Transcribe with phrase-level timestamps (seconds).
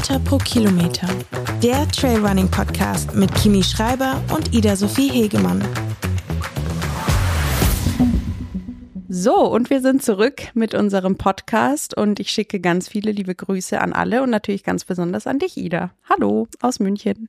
[0.00, 1.06] Meter pro Kilometer.
[1.62, 5.62] Der Trailrunning Podcast mit Kimi Schreiber und Ida Sophie Hegemann.
[9.10, 13.78] So, und wir sind zurück mit unserem Podcast und ich schicke ganz viele liebe Grüße
[13.78, 15.90] an alle und natürlich ganz besonders an dich, Ida.
[16.08, 17.28] Hallo aus München.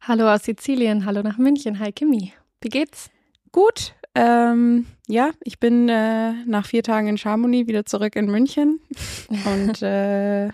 [0.00, 1.78] Hallo aus Sizilien, hallo nach München.
[1.78, 2.32] Hi Kimi,
[2.62, 3.10] wie geht's?
[3.52, 8.80] Gut, ähm, ja, ich bin äh, nach vier Tagen in Chamonix wieder zurück in München
[9.44, 10.48] und äh,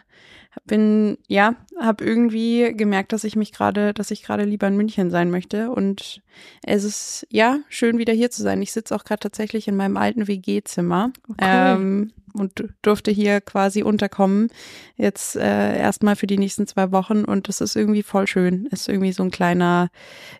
[0.64, 5.10] bin, ja, habe irgendwie gemerkt, dass ich mich gerade, dass ich gerade lieber in München
[5.10, 5.70] sein möchte.
[5.70, 6.22] Und
[6.62, 8.62] es ist, ja, schön wieder hier zu sein.
[8.62, 11.12] Ich sitze auch gerade tatsächlich in meinem alten WG-Zimmer.
[11.28, 11.74] Okay.
[11.74, 14.48] Ähm, und durfte hier quasi unterkommen.
[14.96, 18.66] Jetzt äh, erstmal für die nächsten zwei Wochen und das ist irgendwie voll schön.
[18.66, 19.88] Ist irgendwie so ein kleiner,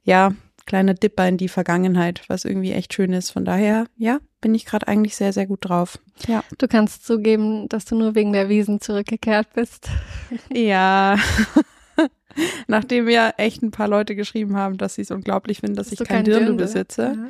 [0.03, 0.33] ja,
[0.67, 3.31] kleiner Dipper in die Vergangenheit, was irgendwie echt schön ist.
[3.31, 5.99] Von daher, ja, bin ich gerade eigentlich sehr, sehr gut drauf.
[6.27, 6.43] Ja.
[6.59, 9.89] Du kannst zugeben, dass du nur wegen der Wiesen zurückgekehrt bist.
[10.53, 11.17] Ja.
[12.67, 16.03] Nachdem mir echt ein paar Leute geschrieben haben, dass sie es unglaublich finden, dass Bist
[16.03, 17.17] ich kein Dirndl besitze.
[17.17, 17.29] Ja.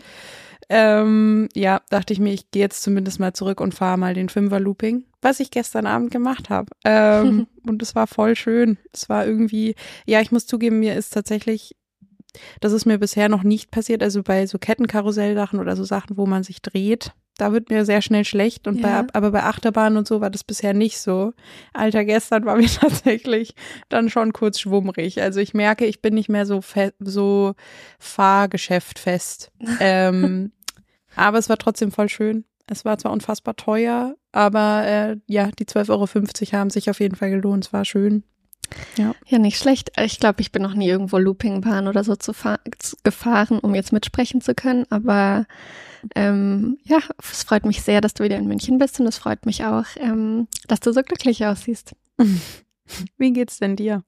[0.70, 4.30] Ähm, ja, dachte ich mir, ich gehe jetzt zumindest mal zurück und fahre mal den
[4.30, 6.72] Fünfer-Looping, was ich gestern Abend gemacht habe.
[6.84, 8.78] Ähm, und es war voll schön.
[8.92, 9.74] Es war irgendwie,
[10.06, 11.76] ja, ich muss zugeben, mir ist tatsächlich
[12.60, 14.02] das ist mir bisher noch nicht passiert.
[14.02, 18.02] Also bei so Kettenkarussell-Sachen oder so Sachen, wo man sich dreht, da wird mir sehr
[18.02, 18.68] schnell schlecht.
[18.68, 19.02] Und ja.
[19.02, 21.32] bei, aber bei Achterbahnen und so war das bisher nicht so.
[21.72, 23.54] Alter, gestern war mir tatsächlich
[23.88, 25.20] dann schon kurz schwummrig.
[25.20, 26.60] Also ich merke, ich bin nicht mehr so,
[27.00, 27.54] so
[27.98, 29.50] Fahrgeschäft fest.
[29.80, 30.52] ähm,
[31.16, 32.44] aber es war trotzdem voll schön.
[32.66, 37.14] Es war zwar unfassbar teuer, aber äh, ja, die 12,50 Euro haben sich auf jeden
[37.14, 37.66] Fall gelohnt.
[37.66, 38.24] Es war schön.
[38.96, 39.14] Ja.
[39.26, 39.92] ja, nicht schlecht.
[40.00, 42.32] Ich glaube, ich bin noch nie irgendwo Loopingbahn oder so zu
[43.02, 44.86] gefahren, um jetzt mitsprechen zu können.
[44.90, 45.46] Aber
[46.14, 49.46] ähm, ja, es freut mich sehr, dass du wieder in München bist und es freut
[49.46, 51.94] mich auch, ähm, dass du so glücklich aussiehst.
[53.16, 54.02] Wie geht's denn dir?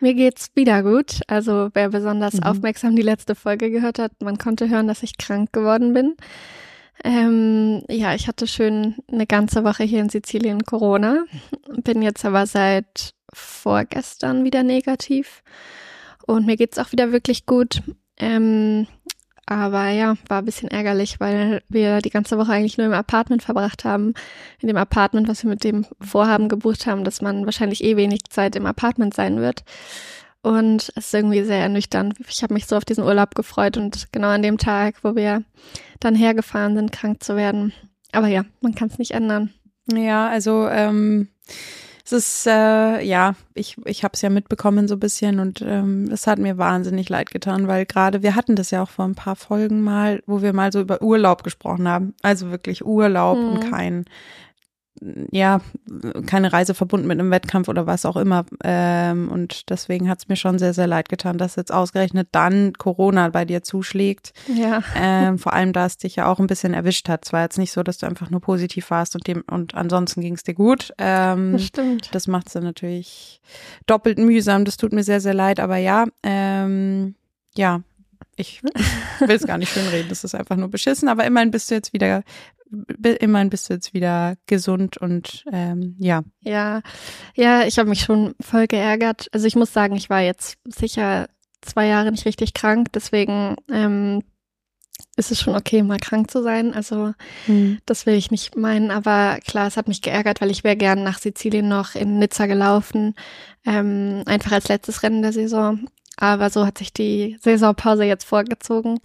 [0.00, 1.20] Mir geht's wieder gut.
[1.26, 2.42] Also wer besonders mhm.
[2.42, 6.16] aufmerksam die letzte Folge gehört hat, man konnte hören, dass ich krank geworden bin.
[7.02, 11.24] Ähm, ja, ich hatte schön eine ganze Woche hier in Sizilien Corona,
[11.82, 15.42] bin jetzt aber seit vorgestern wieder negativ.
[16.26, 17.82] Und mir geht's auch wieder wirklich gut.
[18.18, 18.86] Ähm,
[19.46, 23.42] aber ja, war ein bisschen ärgerlich, weil wir die ganze Woche eigentlich nur im Apartment
[23.42, 24.14] verbracht haben.
[24.60, 28.20] In dem Apartment, was wir mit dem Vorhaben gebucht haben, dass man wahrscheinlich eh wenig
[28.30, 29.64] Zeit im Apartment sein wird.
[30.42, 32.14] Und es ist irgendwie sehr ernüchternd.
[32.28, 35.42] Ich habe mich so auf diesen Urlaub gefreut und genau an dem Tag, wo wir
[35.98, 37.72] dann hergefahren sind, krank zu werden.
[38.12, 39.52] Aber ja, man kann es nicht ändern.
[39.92, 41.28] Ja, also ähm,
[42.04, 46.08] es ist, äh, ja, ich, ich habe es ja mitbekommen so ein bisschen und ähm,
[46.12, 49.14] es hat mir wahnsinnig leid getan, weil gerade wir hatten das ja auch vor ein
[49.14, 52.14] paar Folgen mal, wo wir mal so über Urlaub gesprochen haben.
[52.22, 53.48] Also wirklich Urlaub mhm.
[53.48, 54.04] und kein
[55.30, 55.60] ja,
[56.26, 58.44] keine Reise verbunden mit einem Wettkampf oder was auch immer.
[58.62, 62.74] Ähm, und deswegen hat es mir schon sehr, sehr leid getan, dass jetzt ausgerechnet dann
[62.74, 64.32] Corona bei dir zuschlägt.
[64.54, 64.82] Ja.
[64.94, 67.24] Ähm, vor allem, da es dich ja auch ein bisschen erwischt hat.
[67.24, 70.20] Es war jetzt nicht so, dass du einfach nur positiv warst und dem und ansonsten
[70.20, 70.92] ging es dir gut.
[70.98, 72.14] Ähm, das stimmt.
[72.14, 73.40] Das macht es dann natürlich
[73.86, 74.64] doppelt mühsam.
[74.64, 75.60] Das tut mir sehr, sehr leid.
[75.60, 77.14] Aber ja, ähm,
[77.56, 77.80] ja,
[78.40, 81.70] ich will es gar nicht schön reden, das ist einfach nur beschissen, aber immerhin bist
[81.70, 82.22] du jetzt wieder
[83.02, 86.22] immerhin bist du jetzt wieder gesund und ähm, ja.
[86.40, 86.82] Ja,
[87.34, 89.26] ja, ich habe mich schon voll geärgert.
[89.32, 91.28] Also ich muss sagen, ich war jetzt sicher
[91.62, 94.22] zwei Jahre nicht richtig krank, deswegen ähm,
[95.16, 96.72] ist es schon okay, mal krank zu sein.
[96.72, 97.12] Also
[97.46, 97.78] hm.
[97.86, 101.02] das will ich nicht meinen, aber klar, es hat mich geärgert, weil ich wäre gern
[101.02, 103.14] nach Sizilien noch in Nizza gelaufen,
[103.66, 105.86] ähm, einfach als letztes Rennen der Saison.
[106.20, 109.00] Aber so hat sich die Saisonpause jetzt vorgezogen.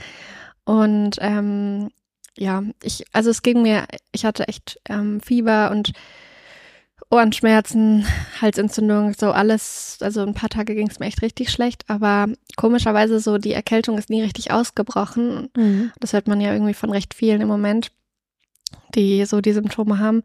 [0.66, 1.90] Und ähm,
[2.38, 5.94] ja, ich, also es ging mir, ich hatte echt ähm, Fieber und
[7.10, 8.06] Ohrenschmerzen,
[8.42, 9.98] Halsentzündung, so alles.
[10.02, 12.28] Also ein paar Tage ging es mir echt richtig schlecht, aber
[12.58, 15.50] komischerweise so die Erkältung ist nie richtig ausgebrochen.
[15.56, 15.92] Mhm.
[16.00, 17.92] Das hört man ja irgendwie von recht vielen im Moment,
[18.96, 20.24] die so die Symptome haben.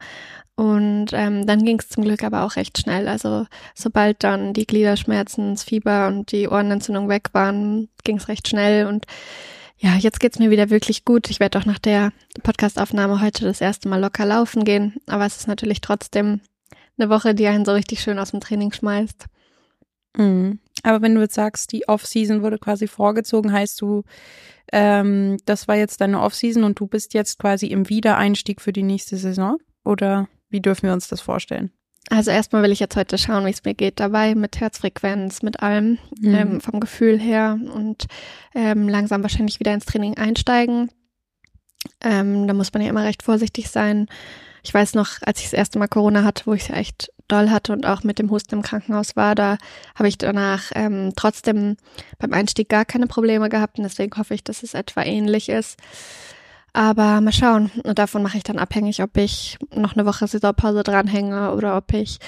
[0.56, 3.08] Und ähm, dann ging es zum Glück aber auch recht schnell.
[3.08, 8.48] Also sobald dann die Gliederschmerzen, das Fieber und die Ohrenentzündung weg waren, ging es recht
[8.48, 9.06] schnell und
[9.78, 11.30] ja, jetzt geht's mir wieder wirklich gut.
[11.30, 14.96] Ich werde auch nach der Podcastaufnahme heute das erste Mal locker laufen gehen.
[15.06, 16.40] Aber es ist natürlich trotzdem
[16.98, 19.24] eine Woche, die einen so richtig schön aus dem Training schmeißt.
[20.18, 20.58] Mhm.
[20.82, 24.02] Aber wenn du jetzt sagst, die Off-Season wurde quasi vorgezogen, heißt du,
[24.72, 28.82] ähm, das war jetzt deine Off-Season und du bist jetzt quasi im Wiedereinstieg für die
[28.82, 29.58] nächste Saison?
[29.84, 31.70] Oder wie dürfen wir uns das vorstellen?
[32.08, 35.60] Also erstmal will ich jetzt heute schauen, wie es mir geht dabei, mit Herzfrequenz, mit
[35.60, 36.34] allem, mhm.
[36.34, 38.06] ähm, vom Gefühl her und
[38.54, 40.90] ähm, langsam wahrscheinlich wieder ins Training einsteigen.
[42.02, 44.08] Ähm, da muss man ja immer recht vorsichtig sein.
[44.62, 47.50] Ich weiß noch, als ich das erste Mal Corona hatte, wo ich es echt doll
[47.50, 49.56] hatte und auch mit dem Husten im Krankenhaus war, da
[49.94, 51.76] habe ich danach ähm, trotzdem
[52.18, 55.78] beim Einstieg gar keine Probleme gehabt und deswegen hoffe ich, dass es etwa ähnlich ist.
[56.72, 57.70] Aber mal schauen.
[57.82, 61.92] Und davon mache ich dann abhängig, ob ich noch eine Woche Saisonpause dranhänge oder ob
[61.92, 62.18] ich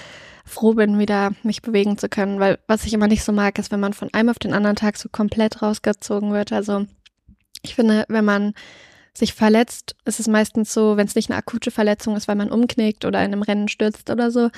[0.44, 2.40] froh bin, wieder mich bewegen zu können.
[2.40, 4.76] Weil was ich immer nicht so mag, ist, wenn man von einem auf den anderen
[4.76, 6.52] Tag so komplett rausgezogen wird.
[6.52, 6.86] Also
[7.62, 8.54] ich finde, wenn man
[9.14, 12.50] sich verletzt, ist es meistens so, wenn es nicht eine akute Verletzung ist, weil man
[12.50, 14.48] umknickt oder in einem Rennen stürzt oder so,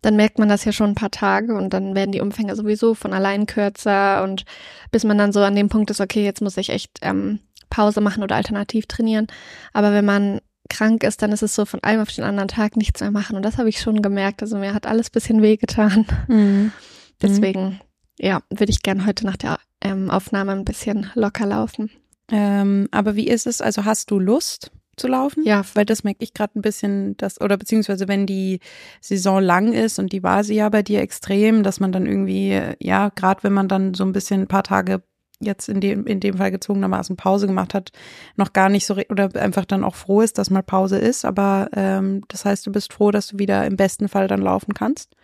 [0.00, 2.94] dann merkt man das ja schon ein paar Tage und dann werden die Umfänge sowieso
[2.94, 4.44] von allein kürzer und
[4.90, 8.00] bis man dann so an dem Punkt ist, okay, jetzt muss ich echt ähm, Pause
[8.00, 9.26] machen oder alternativ trainieren.
[9.72, 10.40] Aber wenn man
[10.70, 13.36] krank ist, dann ist es so von einem auf den anderen Tag nichts mehr machen.
[13.36, 14.42] Und das habe ich schon gemerkt.
[14.42, 16.06] Also mir hat alles bisschen wehgetan.
[16.28, 16.72] Mhm.
[17.20, 17.80] Deswegen,
[18.18, 21.90] ja, würde ich gern heute nach der ähm, Aufnahme ein bisschen locker laufen.
[22.30, 23.60] Ähm, aber wie ist es?
[23.60, 25.44] Also hast du Lust zu laufen?
[25.44, 25.62] Ja.
[25.74, 28.60] Weil das merke ich gerade ein bisschen, dass, oder beziehungsweise wenn die
[29.00, 32.60] Saison lang ist und die war sie ja bei dir extrem, dass man dann irgendwie,
[32.80, 35.02] ja, gerade wenn man dann so ein bisschen ein paar Tage
[35.40, 37.92] jetzt in dem, in dem Fall gezwungenermaßen Pause gemacht hat,
[38.36, 41.24] noch gar nicht so oder einfach dann auch froh ist, dass mal Pause ist.
[41.24, 44.74] Aber ähm, das heißt, du bist froh, dass du wieder im besten Fall dann laufen
[44.74, 45.14] kannst.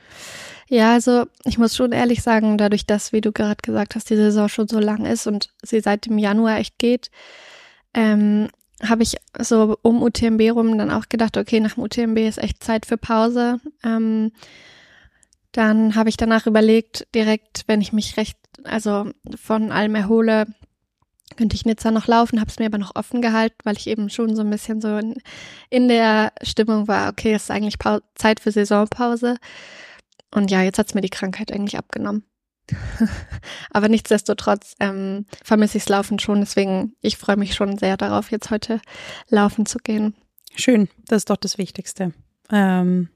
[0.68, 4.16] Ja, also ich muss schon ehrlich sagen, dadurch, dass, wie du gerade gesagt hast, die
[4.16, 7.10] Saison schon so lang ist und sie seit dem Januar echt geht,
[7.92, 8.48] ähm,
[8.82, 12.62] habe ich so um UTMB rum dann auch gedacht, okay, nach dem UTMB ist echt
[12.62, 13.60] Zeit für Pause.
[13.84, 14.32] Ähm,
[15.52, 19.10] dann habe ich danach überlegt, direkt, wenn ich mich recht, also
[19.40, 20.46] von allem erhole,
[21.36, 24.10] könnte ich Nizza noch laufen, habe es mir aber noch offen gehalten, weil ich eben
[24.10, 25.14] schon so ein bisschen so in,
[25.70, 29.36] in der Stimmung war, okay, es ist eigentlich pa Zeit für Saisonpause.
[30.34, 32.24] Und ja, jetzt hat's mir die Krankheit eigentlich abgenommen.
[33.70, 38.50] aber nichtsdestotrotz ähm, vermisse ichs Laufen schon, deswegen ich freue mich schon sehr darauf, jetzt
[38.50, 38.80] heute
[39.28, 40.14] laufen zu gehen.
[40.56, 42.14] Schön, das ist doch das Wichtigste.
[42.50, 43.10] Ähm,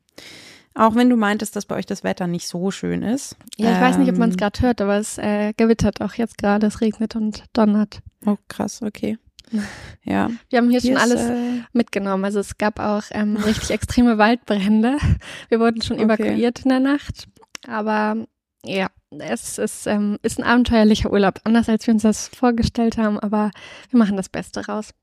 [0.75, 3.37] auch wenn du meintest, dass bei euch das Wetter nicht so schön ist.
[3.57, 6.01] Ja, ich ähm, weiß nicht, ob man es ähm, gerade hört, aber es äh, gewittert
[6.01, 6.67] auch jetzt gerade.
[6.67, 8.01] Es regnet und donnert.
[8.27, 9.19] Oh, krass, okay.
[10.05, 10.31] Ja.
[10.49, 12.25] Wir haben hier, hier schon alles äh, mitgenommen.
[12.25, 14.99] Also es gab auch ähm, richtig extreme Waldbrände.
[15.49, 16.05] Wir wurden schon okay.
[16.05, 17.29] evakuiert in der Nacht.
[17.67, 18.17] Aber
[18.65, 21.41] ja, es ist, ähm, ist ein abenteuerlicher Urlaub.
[21.45, 23.51] Anders als wir uns das vorgestellt haben, aber
[23.91, 24.95] wir machen das Beste raus.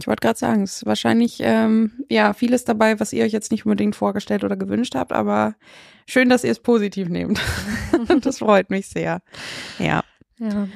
[0.00, 3.52] Ich wollte gerade sagen, es ist wahrscheinlich ähm, ja vieles dabei, was ihr euch jetzt
[3.52, 5.54] nicht unbedingt vorgestellt oder gewünscht habt, aber
[6.06, 7.40] schön, dass ihr es positiv nehmt.
[8.22, 9.22] das freut mich sehr.
[9.78, 10.02] Ja.
[10.38, 10.66] Ja.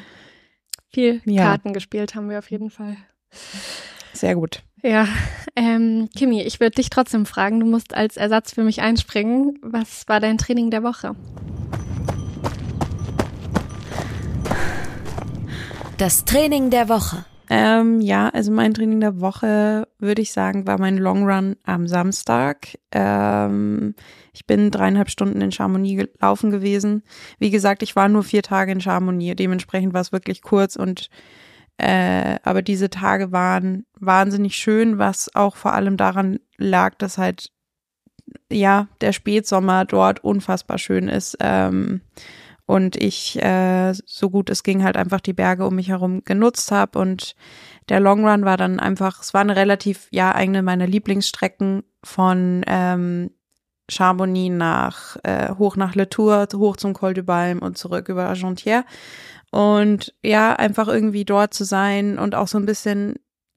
[0.93, 1.45] Viel ja.
[1.45, 2.97] Karten gespielt haben wir auf jeden Fall.
[4.13, 4.63] Sehr gut.
[4.83, 5.09] Ja,
[5.57, 9.59] ähm, Kimi, ich würde dich trotzdem fragen, du musst als Ersatz für mich einspringen.
[9.63, 11.15] Was war dein Training der Woche?
[15.99, 17.25] Das Training der Woche.
[17.51, 21.87] Ähm, ja, also mein Training der Woche, würde ich sagen, war mein Long Run am
[21.87, 22.79] Samstag.
[22.93, 23.95] Ähm,
[24.33, 27.03] ich bin dreieinhalb Stunden in Chamonix gelaufen gewesen.
[27.39, 31.09] Wie gesagt, ich war nur vier Tage in Chamonix, dementsprechend war es wirklich kurz und
[31.79, 37.51] äh, aber diese Tage waren wahnsinnig schön, was auch vor allem daran lag, dass halt
[38.51, 41.37] ja der Spätsommer dort unfassbar schön ist.
[41.41, 42.01] Ähm,
[42.69, 46.71] und ich äh, so gut es ging halt einfach die Berge um mich herum genutzt
[46.71, 47.35] habe und
[47.89, 52.63] der Long Run war dann einfach, es war eine relativ, ja, eine meiner Lieblingsstrecken von
[52.67, 53.31] ähm,
[53.91, 58.31] Charbonny nach, äh, hoch nach Le Tour, hoch zum Col du Balme und zurück über
[58.31, 58.85] Argentière.
[59.51, 63.15] Und ja, einfach irgendwie dort zu sein und auch so ein bisschen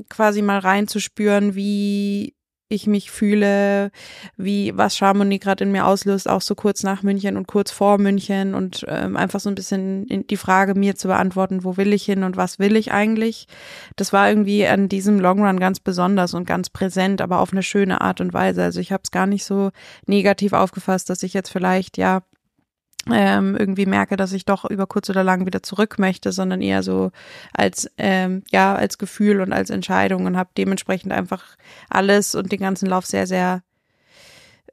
[0.10, 2.36] quasi mal reinzuspüren, wie
[2.72, 3.92] ich mich fühle,
[4.38, 7.98] wie was Chamonix gerade in mir auslöst, auch so kurz nach München und kurz vor
[7.98, 12.04] München und ähm, einfach so ein bisschen die Frage mir zu beantworten, wo will ich
[12.04, 13.48] hin und was will ich eigentlich.
[13.96, 17.64] Das war irgendwie an diesem Long Run ganz besonders und ganz präsent, aber auf eine
[17.64, 18.64] schöne Art und Weise.
[18.64, 19.72] Also ich habe es gar nicht so
[20.06, 22.22] negativ aufgefasst, dass ich jetzt vielleicht ja
[23.10, 26.84] ähm, irgendwie merke, dass ich doch über kurz oder lang wieder zurück möchte, sondern eher
[26.84, 27.12] so
[27.54, 31.44] als ähm, ja als Gefühl und als Entscheidung und habe dementsprechend einfach
[31.90, 33.64] alles und den ganzen Lauf sehr sehr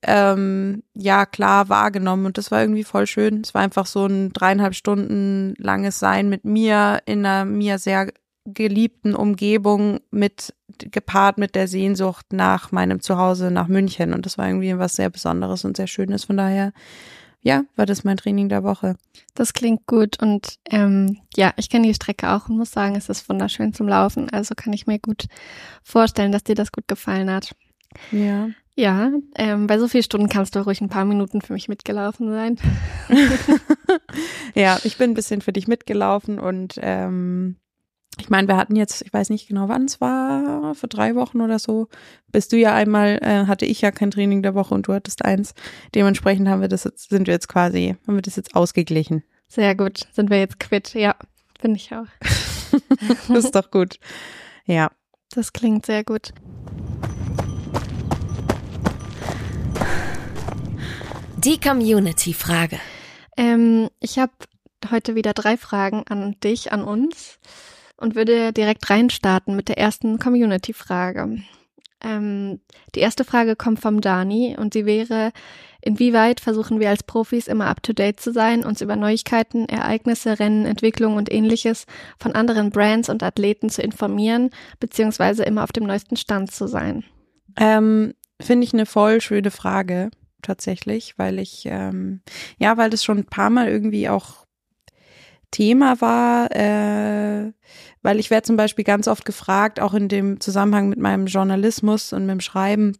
[0.02, 3.40] ähm, ja klar wahrgenommen und das war irgendwie voll schön.
[3.40, 8.12] Es war einfach so ein dreieinhalb Stunden langes Sein mit mir in einer mir sehr
[8.44, 14.47] geliebten Umgebung mit gepaart mit der Sehnsucht nach meinem Zuhause nach München und das war
[14.47, 16.25] irgendwie was sehr Besonderes und sehr Schönes.
[16.25, 16.73] Von daher
[17.49, 18.97] ja, war das mein Training der Woche.
[19.35, 23.09] Das klingt gut und ähm, ja, ich kenne die Strecke auch und muss sagen, es
[23.09, 24.28] ist wunderschön zum Laufen.
[24.28, 25.28] Also kann ich mir gut
[25.83, 27.57] vorstellen, dass dir das gut gefallen hat.
[28.12, 28.50] Ja.
[28.76, 32.31] Ja, ähm, bei so vielen Stunden kannst du ruhig ein paar Minuten für mich mitgelaufen
[32.31, 32.59] sein.
[34.55, 37.57] ja, ich bin ein bisschen für dich mitgelaufen und ähm,
[38.21, 41.41] ich meine, wir hatten jetzt, ich weiß nicht genau, wann es war, vor drei Wochen
[41.41, 41.89] oder so,
[42.33, 45.25] bist du ja einmal, äh, hatte ich ja kein Training der Woche und du hattest
[45.25, 45.55] eins.
[45.95, 49.23] Dementsprechend haben wir das jetzt, sind wir jetzt quasi, haben wir das jetzt ausgeglichen.
[49.49, 51.15] Sehr gut, sind wir jetzt quitt, ja,
[51.59, 52.07] finde ich auch.
[53.29, 53.99] das ist doch gut.
[54.67, 54.91] Ja.
[55.31, 56.33] Das klingt sehr gut.
[61.37, 62.81] Die Community-Frage.
[63.37, 64.33] Ähm, ich habe
[64.91, 67.39] heute wieder drei Fragen an dich, an uns
[67.99, 71.43] und würde direkt reinstarten mit der ersten Community-Frage.
[72.00, 72.61] Ähm,
[72.95, 75.33] die erste Frage kommt vom Dani und sie wäre,
[75.81, 81.17] inwieweit versuchen wir als Profis immer up-to-date zu sein, uns über Neuigkeiten, Ereignisse, Rennen, Entwicklung
[81.17, 81.87] und ähnliches
[82.19, 87.05] von anderen Brands und Athleten zu informieren, beziehungsweise immer auf dem neuesten Stand zu sein?
[87.57, 90.11] Ähm, Finde ich eine voll schöne Frage
[90.43, 92.21] tatsächlich, weil ich, ähm,
[92.59, 94.47] ja, weil das schon ein paar Mal irgendwie auch
[95.50, 97.52] Thema war, äh,
[98.02, 102.12] weil ich werde zum Beispiel ganz oft gefragt, auch in dem Zusammenhang mit meinem Journalismus
[102.12, 102.97] und mit dem Schreiben,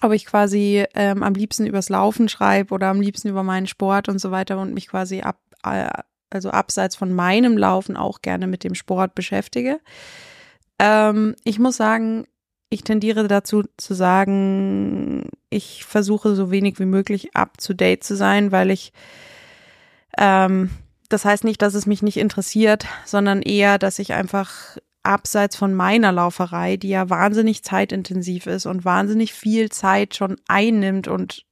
[0.00, 4.08] ob ich quasi ähm, am liebsten übers Laufen schreibe oder am liebsten über meinen Sport
[4.08, 5.88] und so weiter und mich quasi ab, äh,
[6.30, 9.80] also abseits von meinem Laufen auch gerne mit dem Sport beschäftige.
[10.78, 12.26] Ähm, ich muss sagen,
[12.70, 18.14] ich tendiere dazu zu sagen, ich versuche so wenig wie möglich up to date zu
[18.14, 18.92] sein, weil ich
[20.18, 20.70] ähm,
[21.08, 25.72] das heißt nicht, dass es mich nicht interessiert, sondern eher, dass ich einfach abseits von
[25.72, 31.46] meiner Lauferei, die ja wahnsinnig zeitintensiv ist und wahnsinnig viel Zeit schon einnimmt und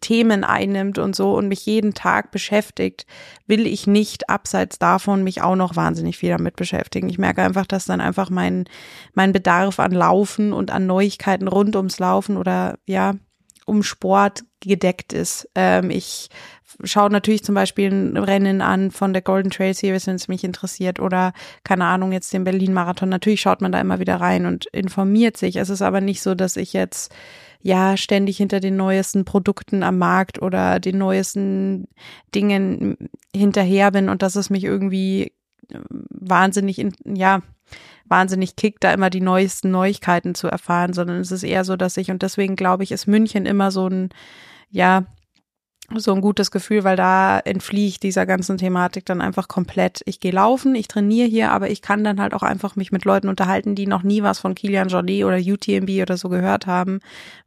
[0.00, 3.06] Themen einnimmt und so und mich jeden Tag beschäftigt,
[3.46, 7.08] will ich nicht abseits davon mich auch noch wahnsinnig viel damit beschäftigen.
[7.08, 8.64] Ich merke einfach, dass dann einfach mein,
[9.12, 13.14] mein Bedarf an Laufen und an Neuigkeiten rund ums Laufen oder ja,
[13.66, 15.48] um Sport gedeckt ist.
[15.54, 16.28] Ähm, ich
[16.82, 20.44] schaue natürlich zum Beispiel ein Rennen an von der Golden Trail Series, wenn es mich
[20.44, 23.08] interessiert oder keine Ahnung, jetzt den Berlin-Marathon.
[23.08, 25.56] Natürlich schaut man da immer wieder rein und informiert sich.
[25.56, 27.14] Es ist aber nicht so, dass ich jetzt
[27.60, 31.88] ja ständig hinter den neuesten Produkten am Markt oder den neuesten
[32.34, 32.96] Dingen
[33.34, 35.32] hinterher bin und dass es mich irgendwie
[36.10, 37.40] wahnsinnig in, ja
[38.06, 41.96] wahnsinnig kickt, da immer die neuesten Neuigkeiten zu erfahren, sondern es ist eher so, dass
[41.96, 44.10] ich, und deswegen glaube ich, ist München immer so ein,
[44.70, 45.04] ja,
[45.94, 50.00] so ein gutes Gefühl, weil da entfliehe ich dieser ganzen Thematik dann einfach komplett.
[50.06, 53.04] Ich gehe laufen, ich trainiere hier, aber ich kann dann halt auch einfach mich mit
[53.04, 57.00] Leuten unterhalten, die noch nie was von Kilian Jornet oder UTMB oder so gehört haben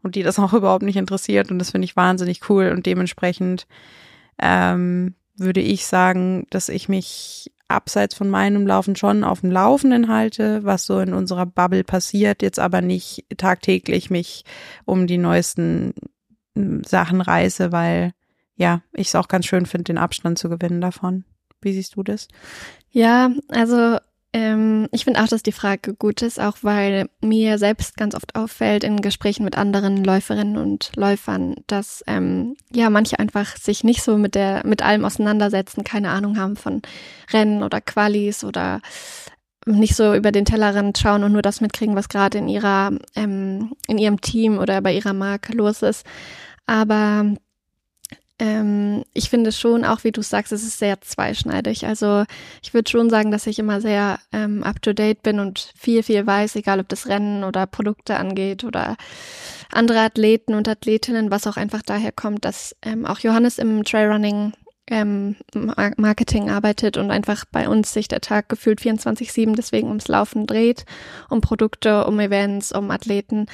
[0.04, 3.68] und die das auch überhaupt nicht interessiert und das finde ich wahnsinnig cool und dementsprechend
[4.40, 10.08] ähm, würde ich sagen, dass ich mich abseits von meinem Laufen schon auf dem Laufenden
[10.08, 14.46] halte, was so in unserer Bubble passiert, jetzt aber nicht tagtäglich mich
[14.86, 15.94] um die neuesten
[16.56, 18.14] hm, Sachen reiße, weil
[18.56, 21.26] ja, ich es auch ganz schön finde, den Abstand zu gewinnen davon.
[21.62, 22.28] Wie siehst du das?
[22.90, 23.98] Ja, also
[24.34, 28.36] ähm, ich finde auch, dass die Frage gut ist, auch weil mir selbst ganz oft
[28.36, 34.04] auffällt in Gesprächen mit anderen Läuferinnen und Läufern, dass ähm, ja manche einfach sich nicht
[34.04, 36.82] so mit der mit allem auseinandersetzen, keine Ahnung haben von
[37.32, 38.82] Rennen oder Qualis oder
[39.66, 43.72] nicht so über den Tellerrand schauen und nur das mitkriegen, was gerade in ihrer ähm,
[43.88, 46.06] in ihrem Team oder bei ihrer Marke los ist.
[46.66, 47.34] Aber
[48.40, 51.88] ähm, ich finde schon, auch wie du sagst, es ist sehr zweischneidig.
[51.88, 52.24] Also
[52.62, 56.56] ich würde schon sagen, dass ich immer sehr ähm, up-to-date bin und viel, viel weiß,
[56.56, 58.96] egal ob das Rennen oder Produkte angeht oder
[59.72, 64.54] andere Athleten und Athletinnen, was auch einfach daher kommt, dass ähm, auch Johannes im Trailrunning
[64.90, 65.36] ähm,
[65.98, 70.86] Marketing arbeitet und einfach bei uns sich der Tag gefühlt 24-7 deswegen ums Laufen dreht,
[71.30, 73.48] um Produkte, um Events, um Athleten.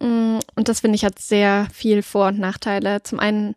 [0.00, 3.02] Mm, und das finde ich hat sehr viel Vor- und Nachteile.
[3.02, 3.54] Zum einen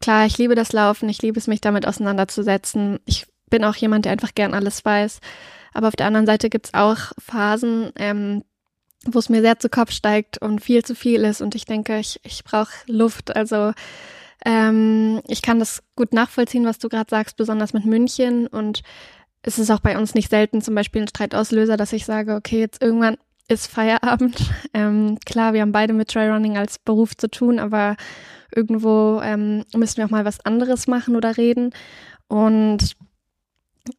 [0.00, 3.00] klar, ich liebe das Laufen, ich liebe es, mich damit auseinanderzusetzen.
[3.04, 5.20] Ich bin auch jemand, der einfach gern alles weiß.
[5.72, 8.44] Aber auf der anderen Seite gibt's auch Phasen, ähm,
[9.04, 11.98] wo es mir sehr zu Kopf steigt und viel zu viel ist und ich denke,
[11.98, 13.36] ich, ich brauche Luft.
[13.36, 13.72] Also
[14.44, 18.46] ähm, ich kann das gut nachvollziehen, was du gerade sagst, besonders mit München.
[18.46, 18.82] Und
[19.42, 22.60] es ist auch bei uns nicht selten zum Beispiel ein Streitauslöser, dass ich sage, okay,
[22.60, 24.38] jetzt irgendwann ist Feierabend.
[24.74, 27.96] Ähm, klar, wir haben beide mit Trailrunning als Beruf zu tun, aber
[28.54, 31.70] irgendwo ähm, müssen wir auch mal was anderes machen oder reden.
[32.28, 32.96] Und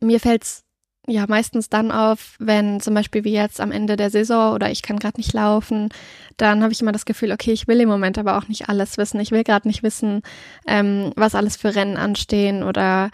[0.01, 0.63] mir fällt's
[1.07, 4.81] ja meistens dann auf, wenn zum Beispiel wie jetzt am Ende der Saison oder ich
[4.81, 5.89] kann gerade nicht laufen,
[6.35, 8.97] dann habe ich immer das Gefühl, okay, ich will im Moment aber auch nicht alles
[8.97, 9.19] wissen.
[9.21, 10.21] Ich will gerade nicht wissen,
[10.67, 13.09] ähm, was alles für Rennen anstehen oder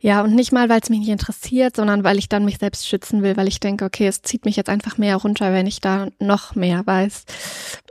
[0.00, 2.88] ja, und nicht mal, weil es mich nicht interessiert, sondern weil ich dann mich selbst
[2.88, 5.80] schützen will, weil ich denke, okay, es zieht mich jetzt einfach mehr runter, wenn ich
[5.80, 7.24] da noch mehr weiß.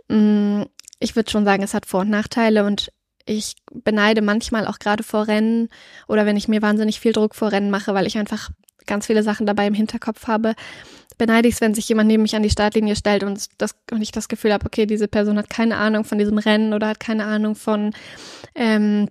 [0.10, 0.64] Mm,
[1.02, 2.92] ich würde schon sagen, es hat Vor- und Nachteile und
[3.26, 5.70] ich beneide manchmal auch gerade vor Rennen
[6.08, 8.50] oder wenn ich mir wahnsinnig viel Druck vor Rennen mache, weil ich einfach
[8.86, 10.54] ganz viele Sachen dabei im Hinterkopf habe,
[11.18, 14.02] beneide ich es, wenn sich jemand neben mich an die Startlinie stellt und, das, und
[14.02, 17.00] ich das Gefühl habe, okay, diese Person hat keine Ahnung von diesem Rennen oder hat
[17.00, 17.94] keine Ahnung von
[18.56, 19.08] ähm,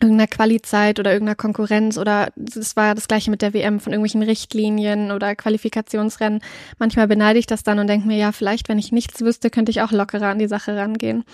[0.00, 4.22] irgendeiner Qualizeit oder irgendeiner Konkurrenz oder es war das gleiche mit der WM von irgendwelchen
[4.22, 6.40] Richtlinien oder Qualifikationsrennen.
[6.78, 9.70] Manchmal beneide ich das dann und denke mir, ja, vielleicht, wenn ich nichts wüsste, könnte
[9.70, 11.24] ich auch lockerer an die Sache rangehen.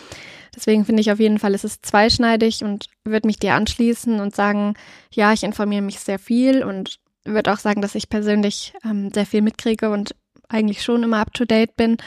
[0.54, 4.34] Deswegen finde ich auf jeden Fall, es ist zweischneidig und würde mich dir anschließen und
[4.34, 4.74] sagen,
[5.12, 9.26] ja, ich informiere mich sehr viel und würde auch sagen, dass ich persönlich ähm, sehr
[9.26, 10.14] viel mitkriege und
[10.48, 11.98] eigentlich schon immer up to date bin.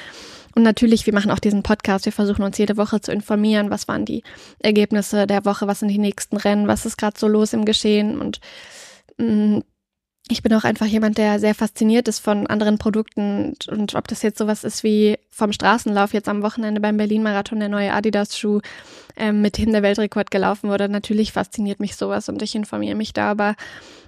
[0.60, 2.04] Und natürlich, wir machen auch diesen Podcast.
[2.04, 3.70] Wir versuchen uns jede Woche zu informieren.
[3.70, 4.24] Was waren die
[4.60, 5.68] Ergebnisse der Woche?
[5.68, 6.68] Was sind die nächsten Rennen?
[6.68, 8.20] Was ist gerade so los im Geschehen?
[8.20, 8.42] Und
[9.18, 9.64] mh, mm,
[10.28, 14.10] ich bin auch einfach jemand, der sehr fasziniert ist von anderen Produkten und, und ob
[14.10, 18.60] das jetzt sowas ist wie vom Straßenlauf jetzt am Wochenende beim Berlin-Marathon der neue Adidas-Schuh,
[19.16, 20.90] ähm, mit dem der Weltrekord gelaufen wurde.
[20.90, 23.56] Natürlich fasziniert mich sowas und ich informiere mich da, aber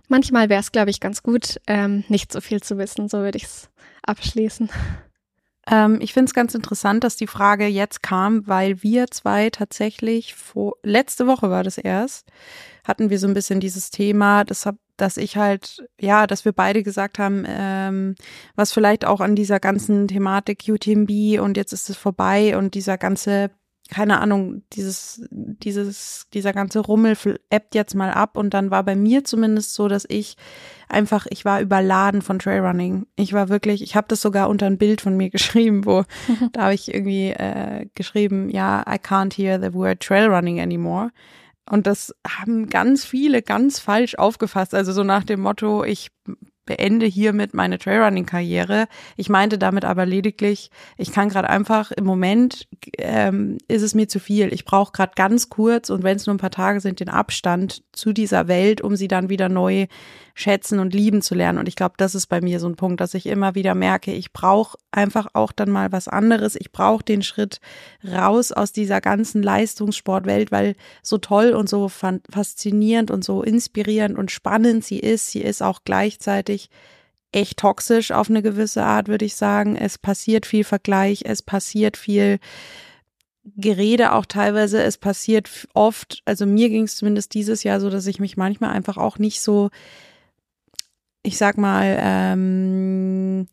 [0.10, 3.08] manchmal wäre es, glaube ich, ganz gut, ähm, nicht so viel zu wissen.
[3.08, 3.70] So würde ich es
[4.04, 4.70] abschließen.
[5.70, 10.34] Ähm, ich finde es ganz interessant, dass die Frage jetzt kam, weil wir zwei tatsächlich
[10.34, 12.30] vor, letzte Woche war das erst,
[12.84, 16.52] hatten wir so ein bisschen dieses Thema, das hab, dass ich halt, ja, dass wir
[16.52, 18.16] beide gesagt haben, ähm,
[18.56, 22.98] was vielleicht auch an dieser ganzen Thematik UTMB und jetzt ist es vorbei und dieser
[22.98, 23.52] ganze
[23.92, 27.18] keine Ahnung, dieses, dieses, dieser ganze Rummel
[27.50, 30.38] ebbt jetzt mal ab und dann war bei mir zumindest so, dass ich
[30.88, 33.06] einfach, ich war überladen von Trailrunning.
[33.18, 36.06] Ich war wirklich, ich habe das sogar unter ein Bild von mir geschrieben, wo
[36.54, 41.12] da habe ich irgendwie äh, geschrieben, ja, I can't hear the word Trailrunning anymore.
[41.70, 44.74] Und das haben ganz viele ganz falsch aufgefasst.
[44.74, 46.12] Also so nach dem Motto, ich
[46.72, 48.88] beende hiermit meine Trailrunning-Karriere.
[49.18, 52.66] Ich meinte damit aber lediglich, ich kann gerade einfach im Moment
[52.98, 54.54] ähm, ist es mir zu viel.
[54.54, 57.84] Ich brauche gerade ganz kurz und wenn es nur ein paar Tage sind, den Abstand
[57.92, 59.88] zu dieser Welt, um sie dann wieder neu
[60.34, 61.60] schätzen und lieben zu lernen.
[61.60, 64.14] Und ich glaube, das ist bei mir so ein Punkt, dass ich immer wieder merke,
[64.14, 66.56] ich brauche einfach auch dann mal was anderes.
[66.56, 67.60] Ich brauche den Schritt
[68.08, 74.32] raus aus dieser ganzen Leistungssportwelt, weil so toll und so faszinierend und so inspirierend und
[74.32, 76.70] spannend sie ist, sie ist auch gleichzeitig
[77.32, 79.76] echt toxisch auf eine gewisse Art, würde ich sagen.
[79.76, 82.40] Es passiert viel Vergleich, es passiert viel
[83.44, 88.06] Gerede auch teilweise, es passiert oft, also mir ging es zumindest dieses Jahr so, dass
[88.06, 89.72] ich mich manchmal einfach auch nicht so
[91.24, 93.48] ich sag mal, ähm,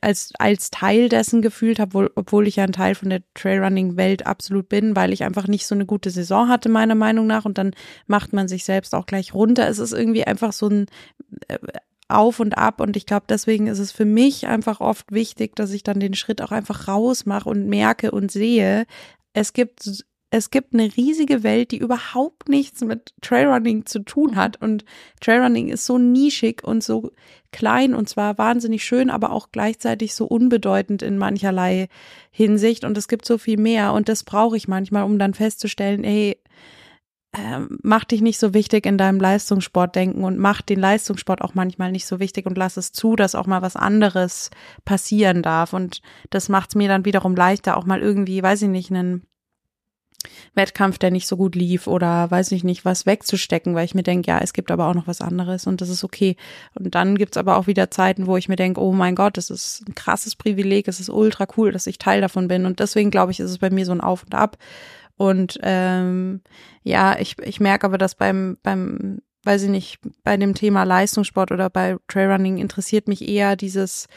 [0.00, 4.68] als, als Teil dessen gefühlt habe, obwohl ich ja ein Teil von der Trailrunning-Welt absolut
[4.68, 7.44] bin, weil ich einfach nicht so eine gute Saison hatte, meiner Meinung nach.
[7.44, 7.72] Und dann
[8.06, 9.68] macht man sich selbst auch gleich runter.
[9.68, 10.86] Es ist irgendwie einfach so ein
[11.48, 11.58] äh,
[12.08, 12.80] Auf und Ab.
[12.80, 16.14] Und ich glaube, deswegen ist es für mich einfach oft wichtig, dass ich dann den
[16.14, 18.86] Schritt auch einfach rausmache und merke und sehe,
[19.32, 24.56] es gibt es gibt eine riesige Welt, die überhaupt nichts mit Trailrunning zu tun hat.
[24.62, 24.86] Und
[25.20, 27.12] Trailrunning ist so nischig und so
[27.52, 31.88] klein und zwar wahnsinnig schön, aber auch gleichzeitig so unbedeutend in mancherlei
[32.30, 32.84] Hinsicht.
[32.84, 33.92] Und es gibt so viel mehr.
[33.92, 36.38] Und das brauche ich manchmal, um dann festzustellen, ey,
[37.36, 41.52] äh, mach dich nicht so wichtig in deinem Leistungssport denken und mach den Leistungssport auch
[41.52, 44.48] manchmal nicht so wichtig und lass es zu, dass auch mal was anderes
[44.86, 45.74] passieren darf.
[45.74, 49.26] Und das macht es mir dann wiederum leichter, auch mal irgendwie, weiß ich nicht, einen
[50.54, 54.02] Wettkampf, der nicht so gut lief oder weiß ich nicht, was wegzustecken, weil ich mir
[54.02, 56.36] denke, ja, es gibt aber auch noch was anderes und das ist okay.
[56.74, 59.50] Und dann gibt's aber auch wieder Zeiten, wo ich mir denke, oh mein Gott, das
[59.50, 62.66] ist ein krasses Privileg, es ist ultra cool, dass ich Teil davon bin.
[62.66, 64.56] Und deswegen glaube ich, ist es bei mir so ein Auf und Ab.
[65.16, 66.40] Und ähm,
[66.82, 71.52] ja, ich, ich merke aber, dass beim, beim, weiß ich nicht, bei dem Thema Leistungssport
[71.52, 74.08] oder bei Trailrunning interessiert mich eher dieses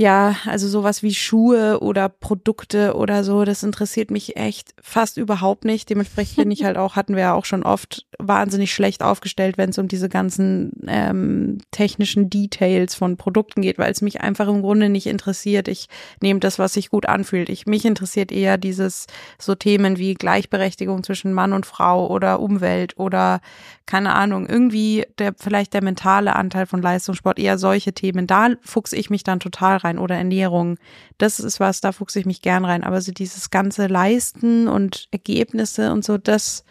[0.00, 5.64] ja, also sowas wie Schuhe oder Produkte oder so, das interessiert mich echt fast überhaupt
[5.64, 5.90] nicht.
[5.90, 9.70] Dementsprechend bin ich halt auch, hatten wir ja auch schon oft, wahnsinnig schlecht aufgestellt, wenn
[9.70, 14.62] es um diese ganzen ähm, technischen Details von Produkten geht, weil es mich einfach im
[14.62, 15.66] Grunde nicht interessiert.
[15.66, 15.88] Ich
[16.20, 17.48] nehme das, was sich gut anfühlt.
[17.48, 22.96] Ich, mich interessiert eher dieses so Themen wie Gleichberechtigung zwischen Mann und Frau oder Umwelt
[22.98, 23.40] oder
[23.88, 28.26] keine Ahnung, irgendwie der vielleicht der mentale Anteil von Leistungssport, eher solche Themen.
[28.26, 30.76] Da fuchse ich mich dann total rein oder Ernährung.
[31.16, 32.84] Das ist was, da fuchse ich mich gern rein.
[32.84, 36.64] Aber so dieses ganze Leisten und Ergebnisse und so, das,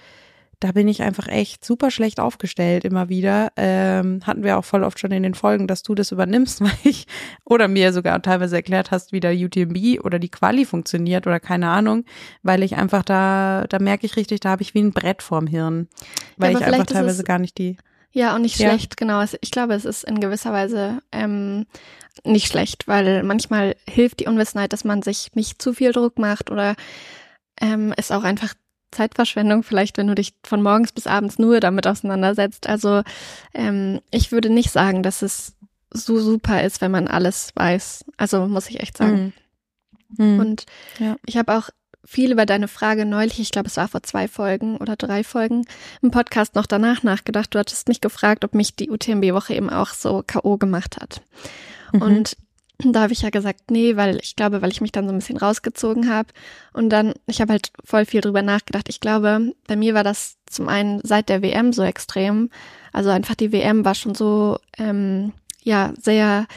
[0.60, 3.52] da bin ich einfach echt super schlecht aufgestellt immer wieder.
[3.58, 6.72] Ähm, hatten wir auch voll oft schon in den Folgen, dass du das übernimmst, weil
[6.84, 7.06] ich
[7.46, 11.70] oder mir sogar teilweise erklärt hast, wie der UTMB oder die Quali funktioniert oder keine
[11.70, 12.06] Ahnung,
[12.44, 15.48] weil ich einfach da, da merke ich richtig, da habe ich wie ein Brett vorm
[15.48, 15.88] Hirn,
[16.38, 17.78] weil ja, ich einfach teilweise gar nicht die
[18.18, 18.70] ja, und nicht ja.
[18.70, 19.24] schlecht, genau.
[19.42, 21.68] Ich glaube, es ist in gewisser Weise ähm,
[22.24, 26.50] nicht schlecht, weil manchmal hilft die Unwissenheit, dass man sich nicht zu viel Druck macht
[26.50, 26.76] oder
[27.62, 28.56] ähm, es auch einfach
[28.90, 32.68] Zeitverschwendung vielleicht, wenn du dich von morgens bis abends nur damit auseinandersetzt.
[32.68, 33.04] Also
[33.54, 35.54] ähm, ich würde nicht sagen, dass es
[35.92, 38.04] so super ist, wenn man alles weiß.
[38.18, 39.34] Also muss ich echt sagen.
[40.18, 40.34] Mhm.
[40.34, 40.40] Mhm.
[40.40, 40.66] Und
[40.98, 41.18] ja.
[41.28, 41.70] ich habe auch
[42.08, 45.66] viel über deine Frage neulich, ich glaube, es war vor zwei Folgen oder drei Folgen,
[46.02, 47.54] im Podcast noch danach nachgedacht.
[47.54, 50.58] Du hattest mich gefragt, ob mich die UTMB-Woche eben auch so K.O.
[50.58, 51.22] gemacht hat.
[51.92, 52.02] Mhm.
[52.02, 52.38] Und
[52.80, 55.18] da habe ich ja gesagt, nee, weil ich glaube, weil ich mich dann so ein
[55.18, 56.30] bisschen rausgezogen habe.
[56.72, 58.88] Und dann, ich habe halt voll viel drüber nachgedacht.
[58.88, 62.50] Ich glaube, bei mir war das zum einen seit der WM so extrem.
[62.94, 66.48] Also einfach die WM war schon so, ähm, ja, sehr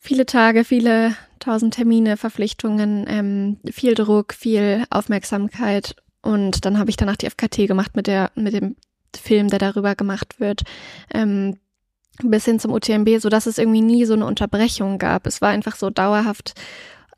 [0.00, 5.94] viele Tage, viele tausend Termine, Verpflichtungen, ähm, viel Druck, viel Aufmerksamkeit.
[6.22, 8.76] Und dann habe ich danach die FKT gemacht mit der, mit dem
[9.14, 10.62] Film, der darüber gemacht wird.
[11.12, 11.58] Ähm,
[12.22, 15.26] bis hin zum UTMB, so dass es irgendwie nie so eine Unterbrechung gab.
[15.26, 16.54] Es war einfach so dauerhaft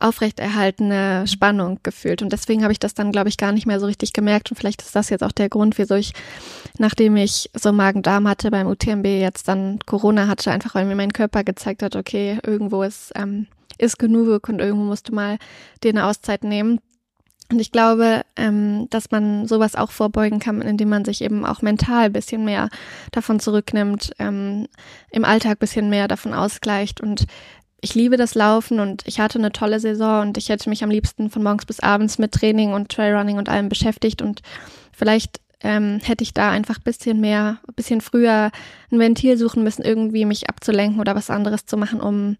[0.03, 2.23] aufrechterhaltene Spannung gefühlt.
[2.23, 4.51] Und deswegen habe ich das dann, glaube ich, gar nicht mehr so richtig gemerkt.
[4.51, 6.13] Und vielleicht ist das jetzt auch der Grund, wieso ich,
[6.79, 11.13] nachdem ich so Magen-Darm hatte beim UTMB, jetzt dann Corona hatte, einfach weil mir mein
[11.13, 13.47] Körper gezeigt hat, okay, irgendwo ist, ähm,
[13.79, 15.39] ist genug und irgendwo musst du mal
[15.83, 16.81] dir eine Auszeit nehmen.
[17.53, 21.61] Und ich glaube, ähm, dass man sowas auch vorbeugen kann, indem man sich eben auch
[21.61, 22.71] mental bisschen mehr
[23.11, 24.67] davon zurücknimmt, ähm,
[25.11, 27.03] im Alltag bisschen mehr davon ausgleicht.
[27.03, 27.27] Und
[27.83, 30.91] ich liebe das Laufen und ich hatte eine tolle Saison und ich hätte mich am
[30.91, 34.23] liebsten von morgens bis abends mit Training und Trailrunning und allem beschäftigt.
[34.23, 34.41] Und
[34.93, 38.53] vielleicht ähm, hätte ich da einfach bisschen mehr, bisschen früher
[38.93, 42.37] ein Ventil suchen müssen, irgendwie mich abzulenken oder was anderes zu machen, um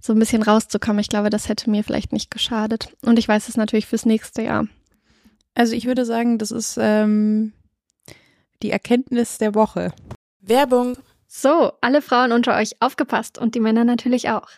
[0.00, 1.00] so ein bisschen rauszukommen.
[1.00, 2.88] Ich glaube, das hätte mir vielleicht nicht geschadet.
[3.02, 4.66] Und ich weiß es natürlich fürs nächste Jahr.
[5.54, 7.52] Also ich würde sagen, das ist ähm,
[8.62, 9.92] die Erkenntnis der Woche.
[10.40, 10.96] Werbung.
[11.28, 14.48] So, alle Frauen unter euch aufgepasst und die Männer natürlich auch.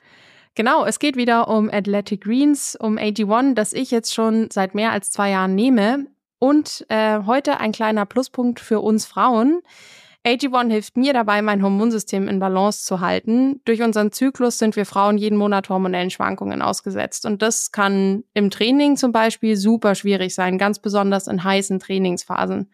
[0.59, 4.91] Genau, es geht wieder um Athletic Greens, um AG1, das ich jetzt schon seit mehr
[4.91, 6.09] als zwei Jahren nehme.
[6.41, 9.61] Und äh, heute ein kleiner Pluspunkt für uns Frauen.
[10.27, 13.61] AG1 hilft mir dabei, mein Hormonsystem in Balance zu halten.
[13.67, 17.25] Durch unseren Zyklus sind wir Frauen jeden Monat hormonellen Schwankungen ausgesetzt.
[17.25, 22.69] Und das kann im Training zum Beispiel super schwierig sein, ganz besonders in heißen Trainingsphasen.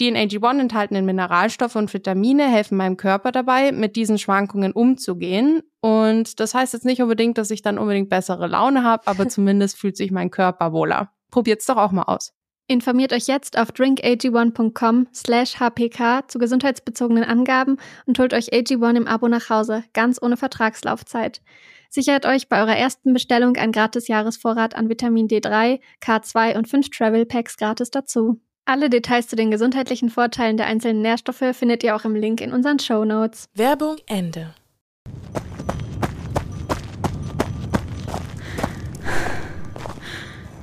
[0.00, 5.62] Die in AG1 enthaltenen Mineralstoffe und Vitamine helfen meinem Körper dabei, mit diesen Schwankungen umzugehen.
[5.82, 9.76] Und das heißt jetzt nicht unbedingt, dass ich dann unbedingt bessere Laune habe, aber zumindest
[9.76, 11.12] fühlt sich mein Körper wohler.
[11.30, 12.32] Probiert's doch auch mal aus.
[12.66, 19.06] Informiert euch jetzt auf drinkag1.com slash hpk zu gesundheitsbezogenen Angaben und holt euch AG1 im
[19.06, 21.42] Abo nach Hause, ganz ohne Vertragslaufzeit.
[21.90, 26.88] Sichert euch bei eurer ersten Bestellung ein gratis Jahresvorrat an Vitamin D3, K2 und 5
[26.90, 28.40] Travel Packs gratis dazu.
[28.70, 32.52] Alle Details zu den gesundheitlichen Vorteilen der einzelnen Nährstoffe findet ihr auch im Link in
[32.52, 33.48] unseren Show Notes.
[33.52, 34.54] Werbung Ende.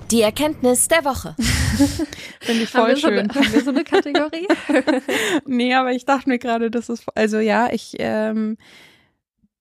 [0.09, 1.35] Die Erkenntnis der Woche.
[2.39, 3.01] Finde ich voll haben schön.
[3.01, 4.47] So eine, haben wir so eine Kategorie?
[5.45, 8.57] nee, aber ich dachte mir gerade, das ist, also ja, ich ähm,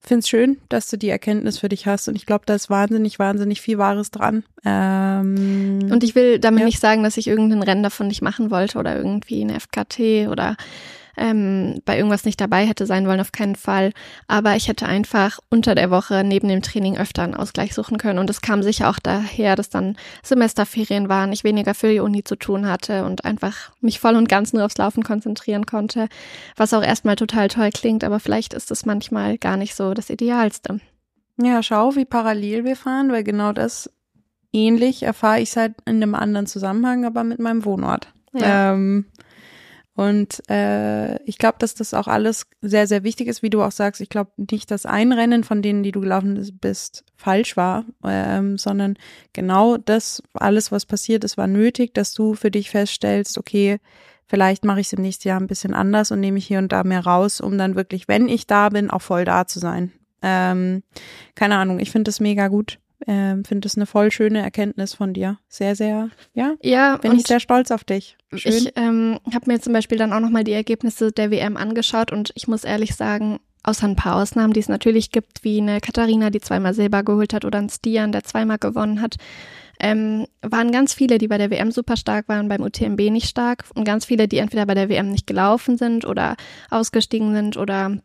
[0.06, 2.70] finde es schön, dass du die Erkenntnis für dich hast und ich glaube, da ist
[2.70, 4.44] wahnsinnig, wahnsinnig viel Wahres dran.
[4.64, 6.66] Ähm, und ich will damit ja.
[6.66, 10.56] nicht sagen, dass ich irgendein Rennen davon nicht machen wollte oder irgendwie eine FKT oder
[11.16, 13.92] ähm, bei irgendwas nicht dabei hätte sein wollen, auf keinen Fall.
[14.28, 18.18] Aber ich hätte einfach unter der Woche neben dem Training öfter einen Ausgleich suchen können.
[18.18, 22.24] Und es kam sicher auch daher, dass dann Semesterferien waren, ich weniger für die Uni
[22.24, 26.08] zu tun hatte und einfach mich voll und ganz nur aufs Laufen konzentrieren konnte.
[26.56, 30.10] Was auch erstmal total toll klingt, aber vielleicht ist es manchmal gar nicht so das
[30.10, 30.80] Idealste.
[31.38, 33.90] Ja, schau, wie parallel wir fahren, weil genau das
[34.52, 38.12] ähnlich erfahre ich seit in einem anderen Zusammenhang, aber mit meinem Wohnort.
[38.32, 38.72] Ja.
[38.72, 39.06] Ähm,
[39.96, 43.72] und äh, ich glaube, dass das auch alles sehr, sehr wichtig ist, wie du auch
[43.72, 44.02] sagst.
[44.02, 48.58] Ich glaube nicht, dass ein Rennen von denen, die du gelaufen bist, falsch war, ähm,
[48.58, 48.98] sondern
[49.32, 53.78] genau das, alles, was passiert ist, war nötig, dass du für dich feststellst, okay,
[54.26, 56.72] vielleicht mache ich es im nächsten Jahr ein bisschen anders und nehme ich hier und
[56.72, 59.92] da mehr raus, um dann wirklich, wenn ich da bin, auch voll da zu sein.
[60.20, 60.82] Ähm,
[61.34, 65.12] keine Ahnung, ich finde das mega gut ähm, finde das eine voll schöne Erkenntnis von
[65.12, 65.38] dir.
[65.48, 66.54] Sehr, sehr, ja.
[66.62, 68.16] Ja, bin ich sehr stolz auf dich.
[68.34, 68.52] Schön.
[68.52, 72.32] Ich ähm, habe mir zum Beispiel dann auch nochmal die Ergebnisse der WM angeschaut und
[72.34, 76.30] ich muss ehrlich sagen, außer ein paar Ausnahmen, die es natürlich gibt, wie eine Katharina,
[76.30, 79.16] die zweimal Silber geholt hat oder ein Stian, der zweimal gewonnen hat,
[79.78, 83.64] ähm, waren ganz viele, die bei der WM super stark waren, beim UTMB nicht stark
[83.74, 86.36] und ganz viele, die entweder bei der WM nicht gelaufen sind oder
[86.70, 87.98] ausgestiegen sind oder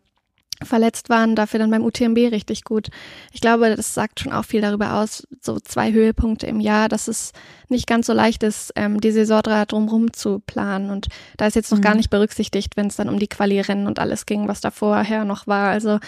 [0.63, 2.89] verletzt waren, dafür dann beim UTMB richtig gut.
[3.31, 7.07] Ich glaube, das sagt schon auch viel darüber aus, so zwei Höhepunkte im Jahr, dass
[7.07, 7.33] es
[7.69, 10.89] nicht ganz so leicht ist, ähm, die Saison drumherum zu planen.
[10.89, 11.83] Und da ist jetzt noch mhm.
[11.83, 15.25] gar nicht berücksichtigt, wenn es dann um die Quali-Rennen und alles ging, was da vorher
[15.25, 15.69] noch war.
[15.69, 15.99] Also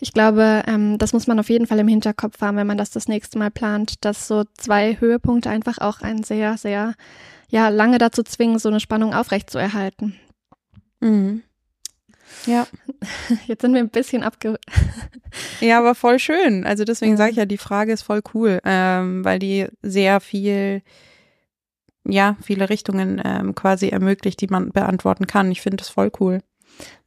[0.00, 2.90] ich glaube, ähm, das muss man auf jeden Fall im Hinterkopf haben, wenn man das
[2.90, 6.94] das nächste Mal plant, dass so zwei Höhepunkte einfach auch ein sehr, sehr,
[7.48, 10.16] ja, lange dazu zwingen, so eine Spannung aufrechtzuerhalten.
[11.00, 11.42] Mhm.
[12.46, 12.66] Ja.
[13.46, 14.58] Jetzt sind wir ein bisschen abge.
[15.60, 16.64] ja, aber voll schön.
[16.64, 20.82] Also deswegen sage ich ja, die Frage ist voll cool, ähm, weil die sehr viel,
[22.06, 25.50] ja, viele Richtungen ähm, quasi ermöglicht, die man beantworten kann.
[25.50, 26.40] Ich finde das voll cool.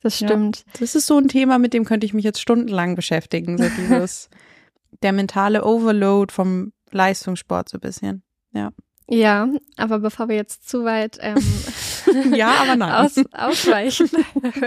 [0.02, 0.60] Das stimmt.
[0.60, 0.64] Ja.
[0.80, 3.58] Das ist so ein Thema, mit dem könnte ich mich jetzt stundenlang beschäftigen.
[3.58, 4.30] So dieses,
[5.02, 8.24] der mentale Overload vom Leistungssport so ein bisschen.
[8.54, 8.72] Ja.
[9.10, 11.38] Ja, aber bevor wir jetzt zu weit ähm,
[12.36, 12.92] ja, aber nein.
[12.92, 14.10] Aus, ausweichen,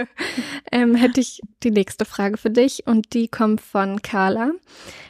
[0.71, 4.51] ähm, hätte ich die nächste Frage für dich und die kommt von Carla.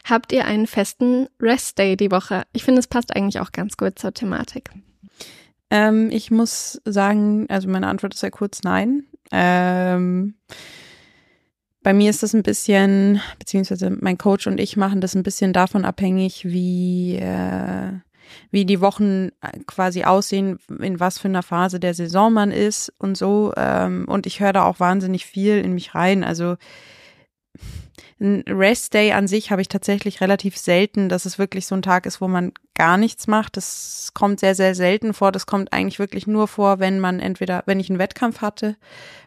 [0.10, 2.44] Habt ihr einen festen Rest Day die Woche?
[2.54, 4.70] Ich finde, es passt eigentlich auch ganz gut zur Thematik.
[5.70, 9.06] Ähm, ich muss sagen, also meine Antwort ist sehr kurz nein.
[9.32, 10.36] Ähm,
[11.84, 15.54] bei mir ist das ein bisschen, beziehungsweise mein Coach und ich machen das ein bisschen
[15.54, 17.94] davon abhängig, wie äh,
[18.52, 22.94] wie die Wochen äh, quasi aussehen, in was für einer Phase der Saison man ist
[22.98, 23.54] und so.
[23.58, 26.24] Ähm, und ich höre da auch wahnsinnig viel in mich rein.
[26.24, 26.58] Also
[28.22, 31.82] ein Rest Day an sich habe ich tatsächlich relativ selten, dass es wirklich so ein
[31.82, 33.58] Tag ist, wo man gar nichts macht.
[33.58, 35.32] Das kommt sehr, sehr selten vor.
[35.32, 38.78] Das kommt eigentlich wirklich nur vor, wenn man entweder, wenn ich einen Wettkampf hatte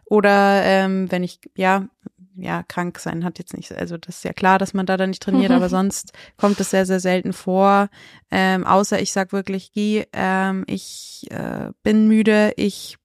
[0.04, 1.88] oder ähm, wenn ich, ja,
[2.36, 5.10] ja, krank sein hat jetzt nicht, also das ist ja klar, dass man da dann
[5.10, 7.88] nicht trainiert, aber sonst kommt es sehr, sehr selten vor.
[8.30, 12.96] Ähm, außer ich sag wirklich, Guy, ähm, ich äh, bin müde, ich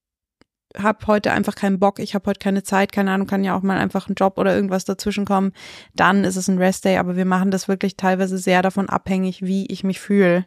[0.77, 3.63] habe heute einfach keinen Bock, ich habe heute keine Zeit, keine Ahnung, kann ja auch
[3.63, 5.51] mal einfach ein Job oder irgendwas dazwischen kommen,
[5.95, 9.65] dann ist es ein Restday, aber wir machen das wirklich teilweise sehr davon abhängig, wie
[9.67, 10.45] ich mich fühle.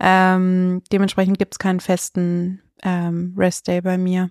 [0.00, 4.30] Ähm, dementsprechend gibt es keinen festen ähm, Restday bei mir.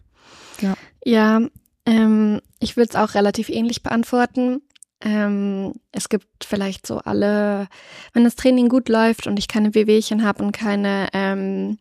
[0.60, 0.74] Ja,
[1.06, 1.42] ja
[1.90, 4.62] ähm, ich würde es auch relativ ähnlich beantworten.
[5.02, 7.68] Ähm, es gibt vielleicht so alle,
[8.14, 11.80] wenn das Training gut läuft und ich keine Wehwehchen habe und keine ähm,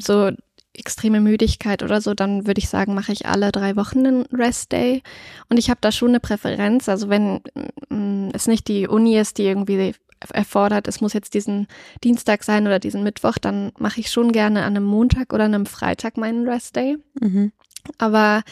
[0.00, 0.30] so
[0.72, 4.72] extreme Müdigkeit oder so, dann würde ich sagen, mache ich alle drei Wochen einen Rest
[4.72, 5.02] Day.
[5.50, 6.88] Und ich habe da schon eine Präferenz.
[6.88, 7.42] Also wenn
[7.90, 9.94] mm, es nicht die Uni ist, die irgendwie
[10.32, 11.66] erfordert, es muss jetzt diesen
[12.04, 15.66] Dienstag sein oder diesen Mittwoch, dann mache ich schon gerne an einem Montag oder einem
[15.66, 16.96] Freitag meinen Rest Day.
[17.20, 17.52] Mhm.
[17.98, 18.42] Aber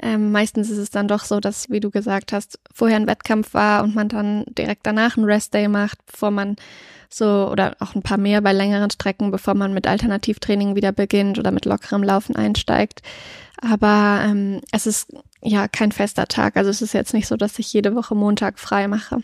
[0.00, 3.54] ähm, meistens ist es dann doch so, dass, wie du gesagt hast, vorher ein Wettkampf
[3.54, 6.56] war und man dann direkt danach einen Rest Day macht, bevor man
[7.08, 11.38] so oder auch ein paar mehr bei längeren Strecken, bevor man mit Alternativtraining wieder beginnt
[11.38, 13.02] oder mit lockerem Laufen einsteigt.
[13.60, 16.56] Aber ähm, es ist ja kein fester Tag.
[16.56, 19.22] Also es ist jetzt nicht so, dass ich jede Woche Montag frei mache.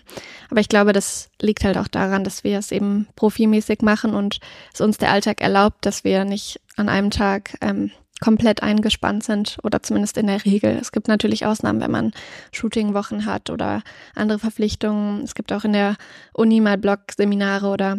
[0.48, 4.38] Aber ich glaube, das liegt halt auch daran, dass wir es eben profimäßig machen und
[4.72, 7.90] es uns der Alltag erlaubt, dass wir nicht an einem Tag ähm,
[8.20, 10.76] komplett eingespannt sind oder zumindest in der Regel.
[10.80, 12.12] Es gibt natürlich Ausnahmen, wenn man
[12.52, 13.82] Shootingwochen hat oder
[14.14, 15.22] andere Verpflichtungen.
[15.22, 15.96] Es gibt auch in der
[16.32, 17.98] Uni mal Blog-Seminare oder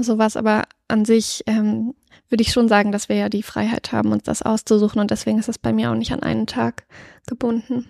[0.00, 1.94] sowas, aber an sich ähm,
[2.28, 5.38] würde ich schon sagen, dass wir ja die Freiheit haben, uns das auszusuchen und deswegen
[5.38, 6.86] ist es bei mir auch nicht an einen Tag
[7.26, 7.88] gebunden.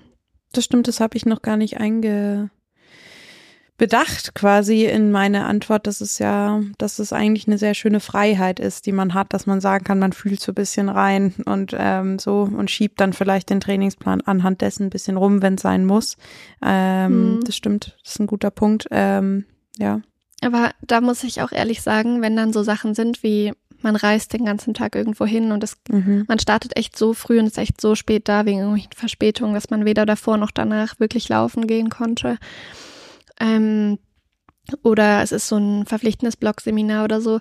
[0.52, 2.50] Das stimmt, das habe ich noch gar nicht einge
[3.78, 8.58] bedacht quasi in meine Antwort, dass es ja, dass es eigentlich eine sehr schöne Freiheit
[8.58, 11.74] ist, die man hat, dass man sagen kann, man fühlt so ein bisschen rein und
[11.78, 15.62] ähm, so und schiebt dann vielleicht den Trainingsplan anhand dessen ein bisschen rum, wenn es
[15.62, 16.16] sein muss.
[16.64, 17.44] Ähm, mhm.
[17.44, 18.86] Das stimmt, das ist ein guter Punkt.
[18.90, 19.44] Ähm,
[19.78, 20.00] ja.
[20.42, 24.32] Aber da muss ich auch ehrlich sagen, wenn dann so Sachen sind wie man reist
[24.32, 26.24] den ganzen Tag irgendwo hin und es, mhm.
[26.28, 29.70] man startet echt so früh und ist echt so spät da wegen irgendwelchen Verspätungen, dass
[29.70, 32.38] man weder davor noch danach wirklich laufen gehen konnte.
[33.40, 33.98] Ähm,
[34.82, 37.40] oder es ist so ein verpflichtendes Blog-Seminar oder so.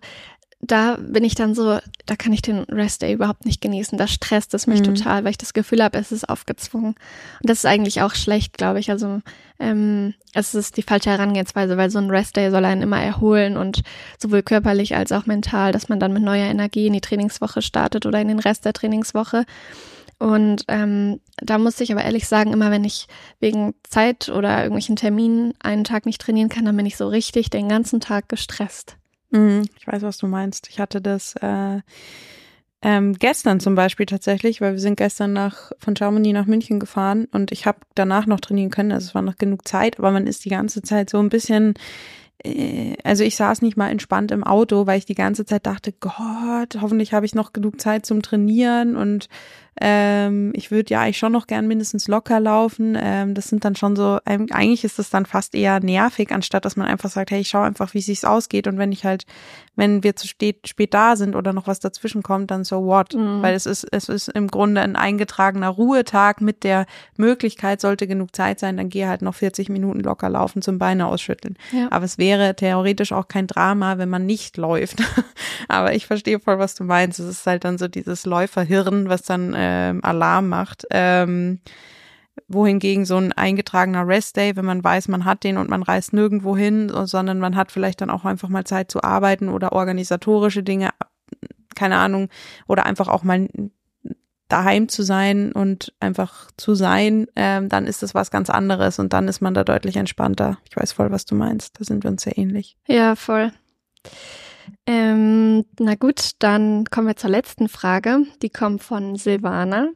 [0.62, 3.97] Da bin ich dann so, da kann ich den Rest Day überhaupt nicht genießen.
[3.97, 4.95] Da stresst es mich mhm.
[4.95, 6.95] total, weil ich das Gefühl habe, es ist aufgezwungen.
[7.41, 8.89] Und das ist eigentlich auch schlecht, glaube ich.
[8.89, 9.21] Also
[9.60, 13.58] ähm, es ist die falsche Herangehensweise, weil so ein Rest Day soll einen immer erholen
[13.58, 13.84] und
[14.17, 18.05] sowohl körperlich als auch mental, dass man dann mit neuer Energie in die Trainingswoche startet
[18.05, 19.45] oder in den Rest der Trainingswoche.
[20.17, 23.08] Und ähm, da musste ich aber ehrlich sagen, immer wenn ich
[23.39, 27.49] wegen Zeit oder irgendwelchen Terminen einen Tag nicht trainieren kann, dann bin ich so richtig
[27.49, 28.97] den ganzen Tag gestresst.
[29.32, 30.69] Mhm, ich weiß, was du meinst.
[30.69, 31.82] Ich hatte das äh,
[32.82, 37.28] ähm, gestern zum Beispiel tatsächlich, weil wir sind gestern nach von Germany nach München gefahren
[37.32, 38.91] und ich habe danach noch trainieren können.
[38.91, 41.73] Also es war noch genug Zeit, aber man ist die ganze Zeit so ein bisschen
[42.43, 45.93] äh, also ich saß nicht mal entspannt im Auto, weil ich die ganze Zeit dachte,
[45.93, 49.30] Gott, hoffentlich habe ich noch genug Zeit zum Trainieren und
[49.80, 52.98] Ähm, ich würde ja eigentlich schon noch gern mindestens locker laufen.
[53.00, 56.78] Ähm, das sind dann schon so, eigentlich ist das dann fast eher nervig, anstatt dass
[56.78, 58.68] man einfach sagt, hey, ich schaue einfach, wie es sich ausgeht.
[58.68, 59.26] Und wenn ich halt,
[59.76, 63.14] wenn wir zu spät, spät da sind oder noch was dazwischen kommt, dann so what?
[63.14, 63.42] Mhm.
[63.42, 66.86] Weil es ist, es ist im Grunde ein eingetragener Ruhetag mit der
[67.18, 71.08] Möglichkeit, sollte genug Zeit sein, dann gehe halt noch 40 Minuten locker laufen zum Beine
[71.08, 71.58] ausschütteln.
[71.74, 71.88] Ja.
[71.92, 75.04] Aber es wäre theoretisch auch kein Drama, wenn man nicht läuft.
[75.68, 77.20] Aber ich verstehe voll, was du meinst.
[77.20, 80.86] Es ist halt dann so dieses Läuferhirn, was dann ähm, Alarm macht.
[80.91, 81.60] Ähm,
[82.47, 86.56] wohingegen so ein eingetragener Rest-Day, wenn man weiß, man hat den und man reist nirgendwo
[86.56, 90.89] hin, sondern man hat vielleicht dann auch einfach mal Zeit zu arbeiten oder organisatorische Dinge,
[91.75, 92.30] keine Ahnung,
[92.67, 93.47] oder einfach auch mal
[94.47, 99.13] daheim zu sein und einfach zu sein, ähm, dann ist das was ganz anderes und
[99.13, 100.60] dann ist man da deutlich entspannter.
[100.69, 101.80] Ich weiß voll, was du meinst.
[101.80, 102.78] Da sind wir uns sehr ähnlich.
[102.88, 103.51] Ja, voll.
[104.86, 108.25] Ähm, na gut, dann kommen wir zur letzten Frage.
[108.41, 109.89] Die kommt von Silvana.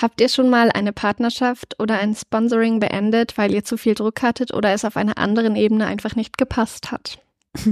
[0.00, 4.22] Habt ihr schon mal eine Partnerschaft oder ein Sponsoring beendet, weil ihr zu viel Druck
[4.22, 7.18] hattet oder es auf einer anderen Ebene einfach nicht gepasst hat?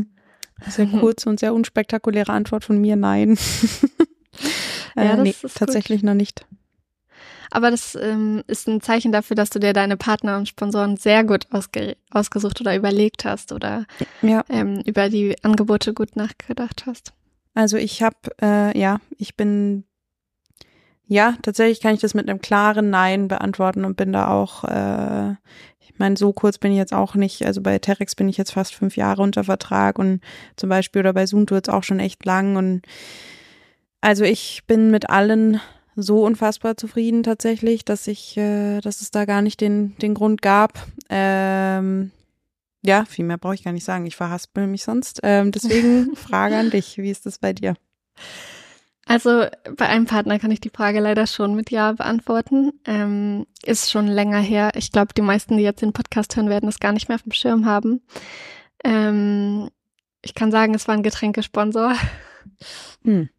[0.68, 3.38] Sehr kurze und sehr unspektakuläre Antwort von mir, nein.
[4.94, 6.06] ja, äh, nee, tatsächlich gut.
[6.06, 6.44] noch nicht.
[7.50, 11.24] Aber das ähm, ist ein Zeichen dafür, dass du dir deine Partner und Sponsoren sehr
[11.24, 13.86] gut ausge ausgesucht oder überlegt hast oder
[14.22, 14.44] ja.
[14.48, 17.12] ähm, über die Angebote gut nachgedacht hast.
[17.54, 19.84] Also ich habe, äh, ja, ich bin,
[21.06, 25.32] ja, tatsächlich kann ich das mit einem klaren Nein beantworten und bin da auch, äh,
[25.80, 28.52] ich meine, so kurz bin ich jetzt auch nicht, also bei Terex bin ich jetzt
[28.52, 30.20] fast fünf Jahre unter Vertrag und
[30.56, 32.82] zum Beispiel oder bei Zoom jetzt auch schon echt lang und
[34.00, 35.60] also ich bin mit allen
[35.96, 40.42] so unfassbar zufrieden tatsächlich, dass ich, äh, dass es da gar nicht den, den Grund
[40.42, 40.87] gab.
[41.09, 42.11] Ähm,
[42.83, 44.07] ja, viel mehr brauche ich gar nicht sagen.
[44.07, 45.20] Ich verhaspel mich sonst.
[45.22, 46.98] Ähm, deswegen Frage an dich.
[46.98, 47.74] Wie ist das bei dir?
[49.07, 52.72] Also bei einem Partner kann ich die Frage leider schon mit Ja beantworten.
[52.87, 54.70] Ähm, ist schon länger her.
[54.76, 57.22] Ich glaube, die meisten, die jetzt den Podcast hören, werden das gar nicht mehr auf
[57.22, 58.03] dem Schirm haben.
[58.85, 59.68] Ähm,
[60.22, 61.94] ich kann sagen, es war ein Getränkesponsor.
[63.05, 63.31] Hm.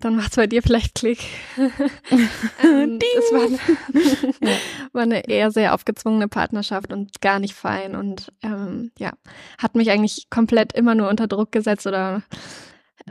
[0.00, 1.20] Dann macht's bei dir vielleicht Klick.
[1.56, 3.58] ähm, es war eine,
[4.92, 9.12] war eine eher sehr aufgezwungene Partnerschaft und gar nicht fein und ähm, ja,
[9.58, 12.22] hat mich eigentlich komplett immer nur unter Druck gesetzt oder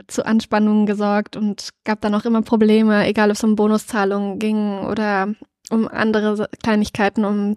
[0.06, 4.80] zu Anspannungen gesorgt und gab dann auch immer Probleme, egal ob es um Bonuszahlungen ging
[4.80, 5.34] oder
[5.70, 7.56] um andere Kleinigkeiten, um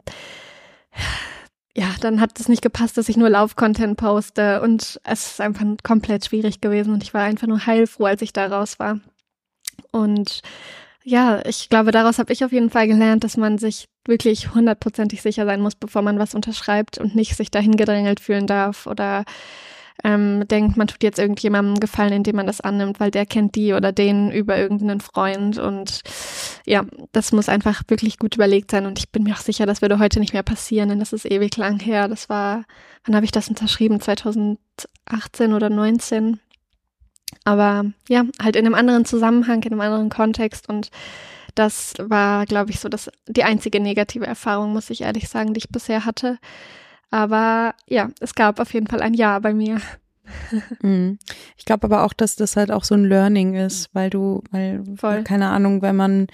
[1.75, 5.65] ja, dann hat es nicht gepasst, dass ich nur Lauf-Content poste und es ist einfach
[5.83, 8.99] komplett schwierig gewesen und ich war einfach nur heilfroh, als ich da raus war.
[9.91, 10.41] Und
[11.03, 15.21] ja, ich glaube, daraus habe ich auf jeden Fall gelernt, dass man sich wirklich hundertprozentig
[15.21, 19.25] sicher sein muss, bevor man was unterschreibt und nicht sich dahin gedrängelt fühlen darf oder
[20.03, 23.73] ähm, denkt, man tut jetzt irgendjemandem Gefallen, indem man das annimmt, weil der kennt die
[23.73, 25.57] oder den über irgendeinen Freund.
[25.57, 26.01] Und
[26.65, 28.85] ja, das muss einfach wirklich gut überlegt sein.
[28.85, 31.25] Und ich bin mir auch sicher, das würde heute nicht mehr passieren, denn das ist
[31.25, 32.07] ewig lang her.
[32.07, 32.63] Das war,
[33.05, 33.99] wann habe ich das unterschrieben?
[33.99, 36.39] 2018 oder 19?
[37.43, 40.89] Aber ja, halt in einem anderen Zusammenhang, in einem anderen Kontext und
[41.55, 45.59] das war, glaube ich, so das, die einzige negative Erfahrung, muss ich ehrlich sagen, die
[45.59, 46.37] ich bisher hatte.
[47.11, 49.81] Aber ja, es gab auf jeden Fall ein Ja bei mir.
[50.83, 51.17] Mhm.
[51.57, 54.83] Ich glaube aber auch, dass das halt auch so ein Learning ist, weil du, weil,
[54.95, 55.23] Voll.
[55.23, 56.27] keine Ahnung, wenn man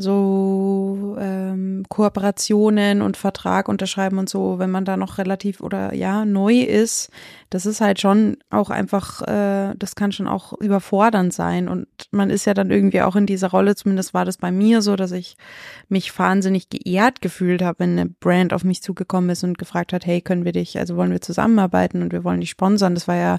[0.00, 6.24] so ähm, Kooperationen und Vertrag unterschreiben und so, wenn man da noch relativ oder ja
[6.24, 7.10] neu ist,
[7.50, 12.30] das ist halt schon auch einfach, äh, das kann schon auch überfordernd sein und man
[12.30, 15.10] ist ja dann irgendwie auch in dieser Rolle, zumindest war das bei mir so, dass
[15.10, 15.36] ich
[15.88, 20.06] mich wahnsinnig geehrt gefühlt habe, wenn eine Brand auf mich zugekommen ist und gefragt hat,
[20.06, 22.94] hey, können wir dich, also wollen wir zusammenarbeiten und wir wollen dich sponsern.
[22.94, 23.38] Das war ja,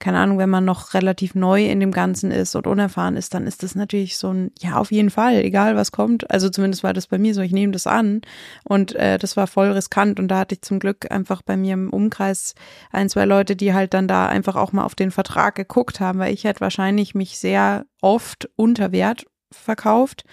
[0.00, 3.46] keine Ahnung, wenn man noch relativ neu in dem Ganzen ist und unerfahren ist, dann
[3.46, 5.99] ist das natürlich so ein, ja, auf jeden Fall, egal was kommt.
[6.28, 8.22] Also zumindest war das bei mir so, ich nehme das an.
[8.64, 10.20] Und äh, das war voll riskant.
[10.20, 12.54] Und da hatte ich zum Glück einfach bei mir im Umkreis
[12.90, 16.18] ein, zwei Leute, die halt dann da einfach auch mal auf den Vertrag geguckt haben,
[16.18, 20.24] weil ich hätte wahrscheinlich mich sehr oft unter Wert verkauft.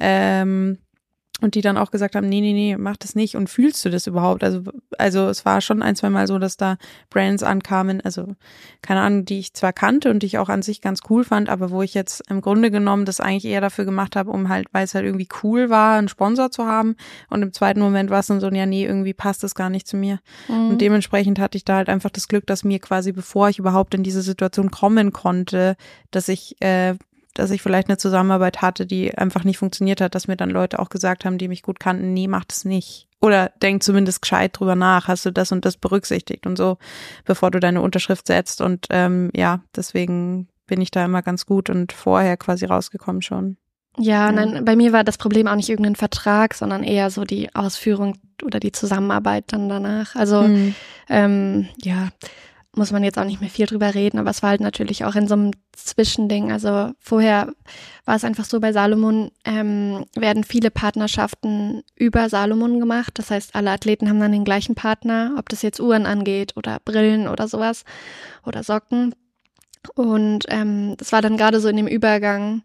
[0.00, 0.78] Ähm,
[1.44, 3.90] und die dann auch gesagt haben, nee, nee, nee, mach das nicht und fühlst du
[3.90, 4.42] das überhaupt?
[4.42, 4.62] Also,
[4.96, 6.78] also es war schon ein, zwei Mal so, dass da
[7.10, 8.34] Brands ankamen, also
[8.80, 11.50] keine Ahnung, die ich zwar kannte und die ich auch an sich ganz cool fand,
[11.50, 14.68] aber wo ich jetzt im Grunde genommen das eigentlich eher dafür gemacht habe, um halt,
[14.72, 16.96] weil es halt irgendwie cool war, einen Sponsor zu haben
[17.28, 19.86] und im zweiten Moment war es dann so, ja, nee, irgendwie passt das gar nicht
[19.86, 20.20] zu mir.
[20.48, 20.70] Mhm.
[20.70, 23.94] Und dementsprechend hatte ich da halt einfach das Glück, dass mir quasi, bevor ich überhaupt
[23.94, 25.76] in diese Situation kommen konnte,
[26.10, 26.94] dass ich äh,
[27.34, 30.78] dass ich vielleicht eine Zusammenarbeit hatte, die einfach nicht funktioniert hat, dass mir dann Leute
[30.78, 33.08] auch gesagt haben, die mich gut kannten, nee, mach das nicht.
[33.20, 36.78] Oder denk zumindest gescheit drüber nach, hast du das und das berücksichtigt und so,
[37.24, 38.60] bevor du deine Unterschrift setzt.
[38.60, 43.56] Und ähm, ja, deswegen bin ich da immer ganz gut und vorher quasi rausgekommen schon.
[43.96, 47.54] Ja, nein, bei mir war das Problem auch nicht irgendein Vertrag, sondern eher so die
[47.54, 50.16] Ausführung oder die Zusammenarbeit dann danach.
[50.16, 50.74] Also mhm.
[51.08, 52.08] ähm, ja,
[52.76, 55.14] muss man jetzt auch nicht mehr viel drüber reden, aber es war halt natürlich auch
[55.14, 56.52] in so einem Zwischending.
[56.52, 57.52] Also vorher
[58.04, 63.18] war es einfach so, bei Salomon ähm, werden viele Partnerschaften über Salomon gemacht.
[63.18, 66.78] Das heißt, alle Athleten haben dann den gleichen Partner, ob das jetzt Uhren angeht oder
[66.84, 67.84] Brillen oder sowas
[68.44, 69.14] oder Socken.
[69.94, 72.62] Und ähm, das war dann gerade so in dem Übergang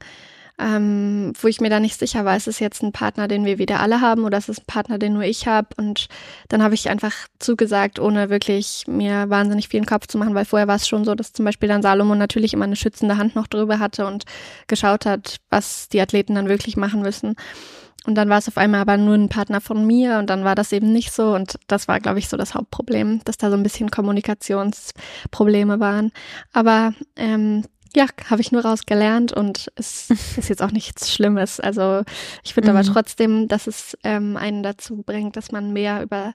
[0.59, 3.57] ähm, wo ich mir da nicht sicher war, ist es jetzt ein Partner, den wir
[3.57, 5.69] wieder alle haben oder ist es ein Partner, den nur ich habe?
[5.77, 6.07] Und
[6.49, 10.35] dann habe ich einfach zugesagt, ohne wirklich mir wahnsinnig viel in den Kopf zu machen,
[10.35, 13.17] weil vorher war es schon so, dass zum Beispiel dann Salomon natürlich immer eine schützende
[13.17, 14.25] Hand noch drüber hatte und
[14.67, 17.35] geschaut hat, was die Athleten dann wirklich machen müssen.
[18.05, 20.55] Und dann war es auf einmal aber nur ein Partner von mir und dann war
[20.55, 21.35] das eben nicht so.
[21.35, 26.11] Und das war, glaube ich, so das Hauptproblem, dass da so ein bisschen Kommunikationsprobleme waren.
[26.53, 27.63] Aber ähm,
[27.95, 31.59] ja, habe ich nur rausgelernt und es ist jetzt auch nichts Schlimmes.
[31.59, 32.03] Also
[32.43, 32.77] ich finde mhm.
[32.77, 36.33] aber trotzdem, dass es ähm, einen dazu bringt, dass man mehr über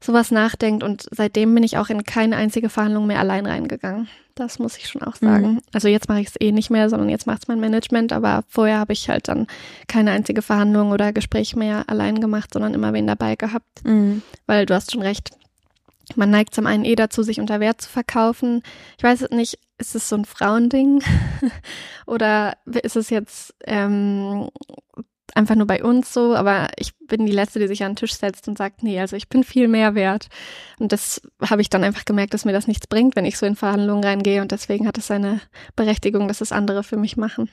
[0.00, 4.08] sowas nachdenkt und seitdem bin ich auch in keine einzige Verhandlung mehr allein reingegangen.
[4.34, 5.54] Das muss ich schon auch sagen.
[5.54, 5.60] Mhm.
[5.72, 8.44] Also jetzt mache ich es eh nicht mehr, sondern jetzt macht es mein Management, aber
[8.48, 9.46] vorher habe ich halt dann
[9.88, 13.84] keine einzige Verhandlung oder Gespräch mehr allein gemacht, sondern immer wen dabei gehabt.
[13.84, 14.22] Mhm.
[14.46, 15.30] Weil du hast schon recht,
[16.16, 18.62] man neigt zum einen eh dazu, sich unter Wert zu verkaufen.
[18.96, 21.02] Ich weiß nicht, ist es so ein Frauending
[22.06, 24.48] oder ist es jetzt ähm,
[25.34, 26.34] einfach nur bei uns so?
[26.34, 29.16] Aber ich bin die Letzte, die sich an den Tisch setzt und sagt, nee, also
[29.16, 30.28] ich bin viel mehr wert.
[30.78, 33.44] Und das habe ich dann einfach gemerkt, dass mir das nichts bringt, wenn ich so
[33.44, 34.40] in Verhandlungen reingehe.
[34.40, 35.40] Und deswegen hat es seine
[35.76, 37.50] Berechtigung, dass es andere für mich machen.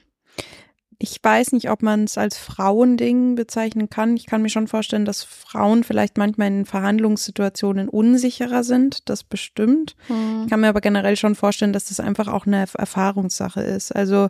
[1.01, 4.17] Ich weiß nicht, ob man es als Frauending bezeichnen kann.
[4.17, 9.07] Ich kann mir schon vorstellen, dass Frauen vielleicht manchmal in Verhandlungssituationen unsicherer sind.
[9.07, 9.95] Das bestimmt.
[10.09, 10.41] Mhm.
[10.43, 13.95] Ich kann mir aber generell schon vorstellen, dass das einfach auch eine Erfahrungssache ist.
[13.95, 14.27] Also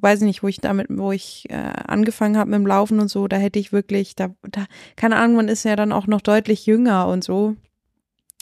[0.00, 3.08] weiß ich nicht, wo ich damit, wo ich äh, angefangen habe mit dem Laufen und
[3.08, 6.20] so, da hätte ich wirklich, da, da, keine Ahnung, man ist ja dann auch noch
[6.20, 7.56] deutlich jünger und so.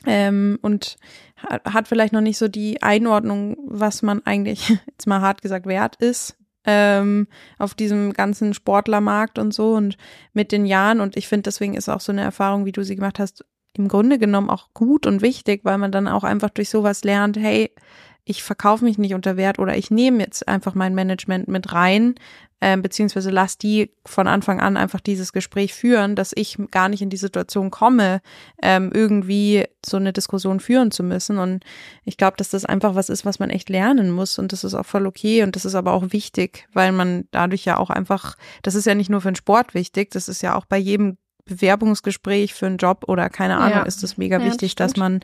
[0.05, 0.99] Ähm, und
[1.43, 5.97] hat vielleicht noch nicht so die Einordnung, was man eigentlich, jetzt mal hart gesagt, wert
[5.97, 6.37] ist
[6.67, 9.97] ähm, auf diesem ganzen Sportlermarkt und so und
[10.33, 11.01] mit den Jahren.
[11.01, 13.45] Und ich finde, deswegen ist auch so eine Erfahrung, wie du sie gemacht hast,
[13.75, 17.37] im Grunde genommen auch gut und wichtig, weil man dann auch einfach durch sowas lernt,
[17.37, 17.73] hey,
[18.25, 22.17] ich verkaufe mich nicht unter Wert oder ich nehme jetzt einfach mein Management mit rein,
[22.61, 27.03] äh, beziehungsweise lass die von Anfang an einfach dieses Gespräch führen, dass ich gar nicht
[27.03, 28.23] in die Situation komme,
[28.63, 31.39] ähm, irgendwie so eine Diskussion führen zu müssen.
[31.39, 31.65] Und
[32.05, 34.39] ich glaube, dass das einfach was ist, was man echt lernen muss.
[34.39, 37.65] Und das ist auch voll okay und das ist aber auch wichtig, weil man dadurch
[37.65, 40.55] ja auch einfach, das ist ja nicht nur für den Sport wichtig, das ist ja
[40.55, 43.83] auch bei jedem Bewerbungsgespräch für einen Job oder keine Ahnung, ja.
[43.83, 45.21] ist es mega ja, wichtig, das dass man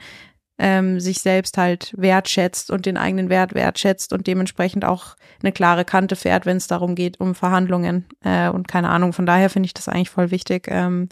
[0.59, 5.84] ähm, sich selbst halt wertschätzt und den eigenen Wert wertschätzt und dementsprechend auch eine klare
[5.84, 9.12] Kante fährt, wenn es darum geht, um Verhandlungen äh, und keine Ahnung.
[9.12, 11.09] Von daher finde ich das eigentlich voll wichtig, ähm,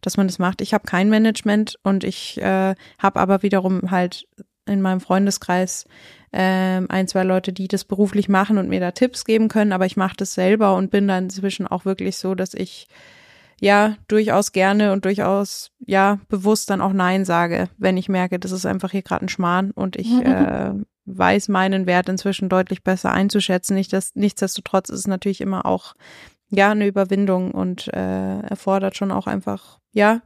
[0.00, 0.60] dass man das macht.
[0.60, 4.26] Ich habe kein Management und ich äh, habe aber wiederum halt
[4.66, 5.84] in meinem Freundeskreis
[6.32, 9.86] ähm, ein, zwei Leute, die das beruflich machen und mir da Tipps geben können, aber
[9.86, 12.88] ich mache das selber und bin da inzwischen auch wirklich so, dass ich
[13.60, 18.52] ja durchaus gerne und durchaus ja bewusst dann auch Nein sage, wenn ich merke, das
[18.52, 20.72] ist einfach hier gerade ein Schmarrn und ich äh,
[21.06, 23.74] weiß meinen Wert inzwischen deutlich besser einzuschätzen.
[23.74, 25.94] Nicht, dass, nichtsdestotrotz ist es natürlich immer auch
[26.50, 30.22] ja eine Überwindung und äh, erfordert schon auch einfach ja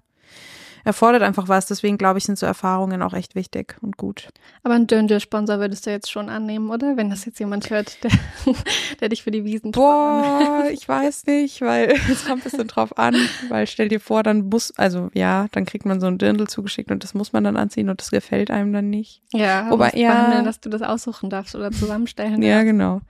[0.84, 1.66] erfordert einfach was.
[1.66, 4.28] Deswegen glaube ich, sind so Erfahrungen auch echt wichtig und gut.
[4.62, 6.96] Aber einen Dönde-Sponsor würdest du jetzt schon annehmen, oder?
[6.96, 8.10] Wenn das jetzt jemand hört, der,
[9.00, 12.96] der dich für die Wiesen Boah, ich weiß nicht, weil es kommt ein bisschen drauf
[12.98, 13.14] an,
[13.48, 16.90] weil stell dir vor, dann muss, also ja, dann kriegt man so ein Dirndl zugeschickt
[16.90, 19.22] und das muss man dann anziehen und das gefällt einem dann nicht.
[19.32, 22.42] Ja, aber ja, dass du das aussuchen darfst oder zusammenstellen.
[22.42, 23.00] ja, genau.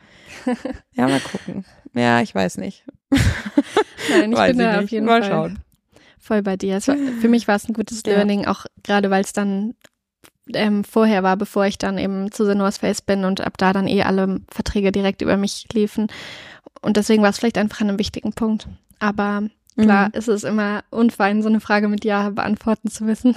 [0.95, 1.65] Ja, mal gucken.
[1.95, 2.85] Ja, ich weiß nicht.
[4.11, 5.31] Nein, ich weiß bin da auf jeden mal Fall.
[5.31, 5.59] Schauen
[6.29, 6.75] voll bei dir.
[6.87, 8.51] War, für mich war es ein gutes Learning, ja.
[8.51, 9.75] auch gerade weil es dann
[10.55, 13.73] ähm, vorher war, bevor ich dann eben zu The North Face bin und ab da
[13.73, 16.09] dann eh alle Verträge direkt über mich liefen.
[16.81, 18.69] Und deswegen war es vielleicht einfach an einem wichtigen Punkt.
[18.99, 20.15] Aber klar mhm.
[20.15, 23.35] ist es immer unfein, so eine Frage mit Ja beantworten zu wissen.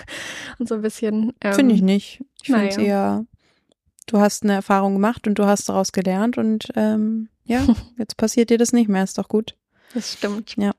[0.58, 1.32] und so ein bisschen.
[1.40, 2.24] Ähm, finde ich nicht.
[2.42, 3.24] Ich finde es eher,
[4.06, 7.64] du hast eine Erfahrung gemacht und du hast daraus gelernt und ähm, ja,
[7.98, 9.56] jetzt passiert dir das nicht mehr, ist doch gut.
[9.94, 10.56] Das stimmt.
[10.56, 10.72] Ja.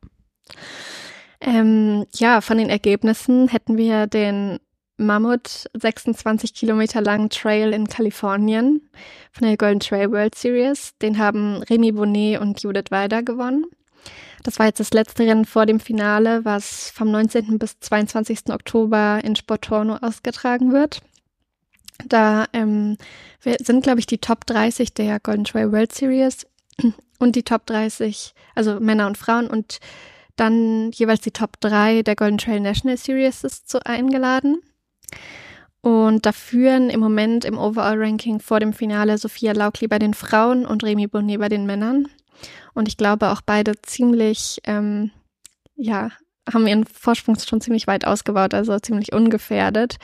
[1.41, 4.59] Ähm, ja, von den Ergebnissen hätten wir den
[4.97, 8.89] Mammut 26 Kilometer langen Trail in Kalifornien
[9.31, 10.93] von der Golden Trail World Series.
[11.01, 13.65] Den haben Remy Bonnet und Judith Weider gewonnen.
[14.43, 17.57] Das war jetzt das letzte Rennen vor dem Finale, was vom 19.
[17.57, 18.51] bis 22.
[18.51, 21.01] Oktober in Sportorno ausgetragen wird.
[22.05, 22.97] Da ähm,
[23.41, 26.45] sind, glaube ich, die Top 30 der Golden Trail World Series
[27.19, 29.79] und die Top 30, also Männer und Frauen und
[30.35, 34.61] dann jeweils die Top 3 der Golden Trail National Series ist so eingeladen.
[35.81, 40.65] Und da führen im Moment im Overall-Ranking vor dem Finale Sophia Laukli bei den Frauen
[40.65, 42.07] und Remy Bonnet bei den Männern.
[42.73, 45.11] Und ich glaube auch beide ziemlich, ähm,
[45.75, 46.09] ja,
[46.51, 49.97] haben ihren Vorsprung schon ziemlich weit ausgebaut, also ziemlich ungefährdet.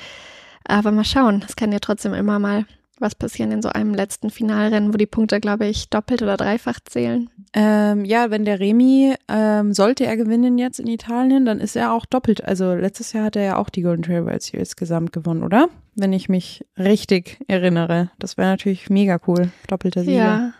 [0.66, 2.66] Aber mal schauen, es kann ja trotzdem immer mal
[3.02, 6.80] was passieren in so einem letzten Finalrennen, wo die Punkte, glaube ich, doppelt oder dreifach
[6.86, 7.30] zählen?
[7.54, 11.92] Ähm, ja, wenn der Remy, ähm, sollte er gewinnen jetzt in Italien, dann ist er
[11.92, 12.44] auch doppelt.
[12.44, 15.68] Also letztes Jahr hat er ja auch die Golden Trail World Series gesamt gewonnen, oder?
[15.96, 18.12] Wenn ich mich richtig erinnere.
[18.20, 19.52] Das wäre natürlich mega cool.
[19.68, 20.16] Doppelter Sieger.
[20.16, 20.54] Ja.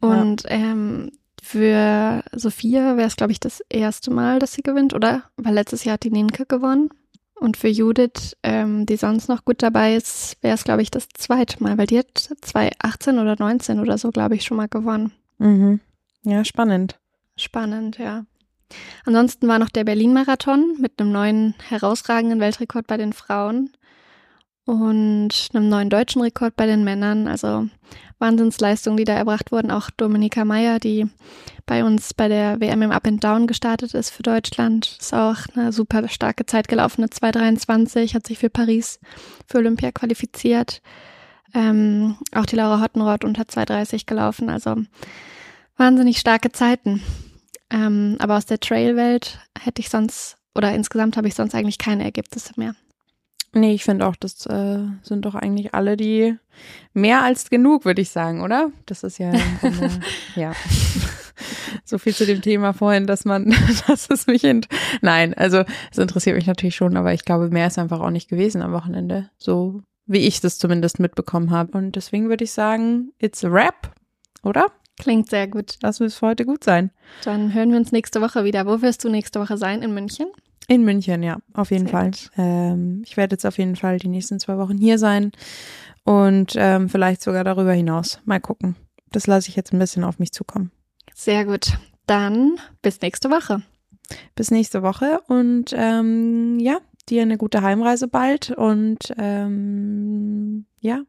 [0.00, 0.50] Und ja.
[0.50, 5.24] ähm, für Sophia wäre es, glaube ich, das erste Mal, dass sie gewinnt, oder?
[5.36, 6.90] Weil letztes Jahr hat die Nienke gewonnen.
[7.44, 11.08] Und für Judith, ähm, die sonst noch gut dabei ist, wäre es, glaube ich, das
[11.10, 15.12] zweite Mal, weil die hat 2018 oder 19 oder so, glaube ich, schon mal gewonnen.
[15.36, 15.80] Mhm.
[16.22, 16.98] Ja, spannend.
[17.36, 18.24] Spannend, ja.
[19.04, 23.68] Ansonsten war noch der Berlin-Marathon mit einem neuen herausragenden Weltrekord bei den Frauen
[24.64, 27.28] und einem neuen deutschen Rekord bei den Männern.
[27.28, 27.68] Also
[28.18, 29.70] Wahnsinnsleistungen, die da erbracht wurden.
[29.70, 31.06] Auch Dominika Meyer, die
[31.66, 35.36] bei uns bei der WM im Up and Down gestartet ist für Deutschland, ist auch
[35.54, 39.00] eine super starke Zeit gelaufen, eine 2,23, hat sich für Paris
[39.46, 40.80] für Olympia qualifiziert.
[41.52, 44.48] Ähm, auch die Laura Hottenrott unter 2,30 gelaufen.
[44.48, 44.76] Also
[45.76, 47.02] wahnsinnig starke Zeiten.
[47.70, 52.04] Ähm, aber aus der Trailwelt hätte ich sonst, oder insgesamt habe ich sonst eigentlich keine
[52.04, 52.74] Ergebnisse mehr.
[53.54, 56.36] Nee, ich finde auch, das äh, sind doch eigentlich alle die
[56.92, 58.70] mehr als genug, würde ich sagen, oder?
[58.86, 59.90] Das ist ja, Grunde,
[60.34, 60.52] ja.
[61.84, 63.54] so viel zu dem Thema vorhin, dass man,
[63.86, 64.68] dass es mich int
[65.00, 68.28] Nein, also es interessiert mich natürlich schon, aber ich glaube, mehr ist einfach auch nicht
[68.28, 69.30] gewesen am Wochenende.
[69.38, 71.76] So wie ich das zumindest mitbekommen habe.
[71.78, 73.94] Und deswegen würde ich sagen, it's a wrap,
[74.42, 74.66] oder?
[74.98, 75.76] Klingt sehr gut.
[75.82, 76.90] Lass es für heute gut sein.
[77.24, 78.66] Dann hören wir uns nächste Woche wieder.
[78.66, 79.82] Wo wirst du nächste Woche sein?
[79.82, 80.26] In München?
[80.68, 82.10] In München, ja, auf jeden Sehr Fall.
[82.36, 85.32] Ähm, ich werde jetzt auf jeden Fall die nächsten zwei Wochen hier sein
[86.04, 88.20] und ähm, vielleicht sogar darüber hinaus.
[88.24, 88.76] Mal gucken.
[89.10, 90.70] Das lasse ich jetzt ein bisschen auf mich zukommen.
[91.14, 91.78] Sehr gut.
[92.06, 93.62] Dann bis nächste Woche.
[94.34, 101.02] Bis nächste Woche und ähm, ja, dir eine gute Heimreise bald und ähm, ja,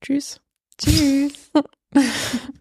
[0.00, 0.40] tschüss.
[0.78, 1.50] Tschüss.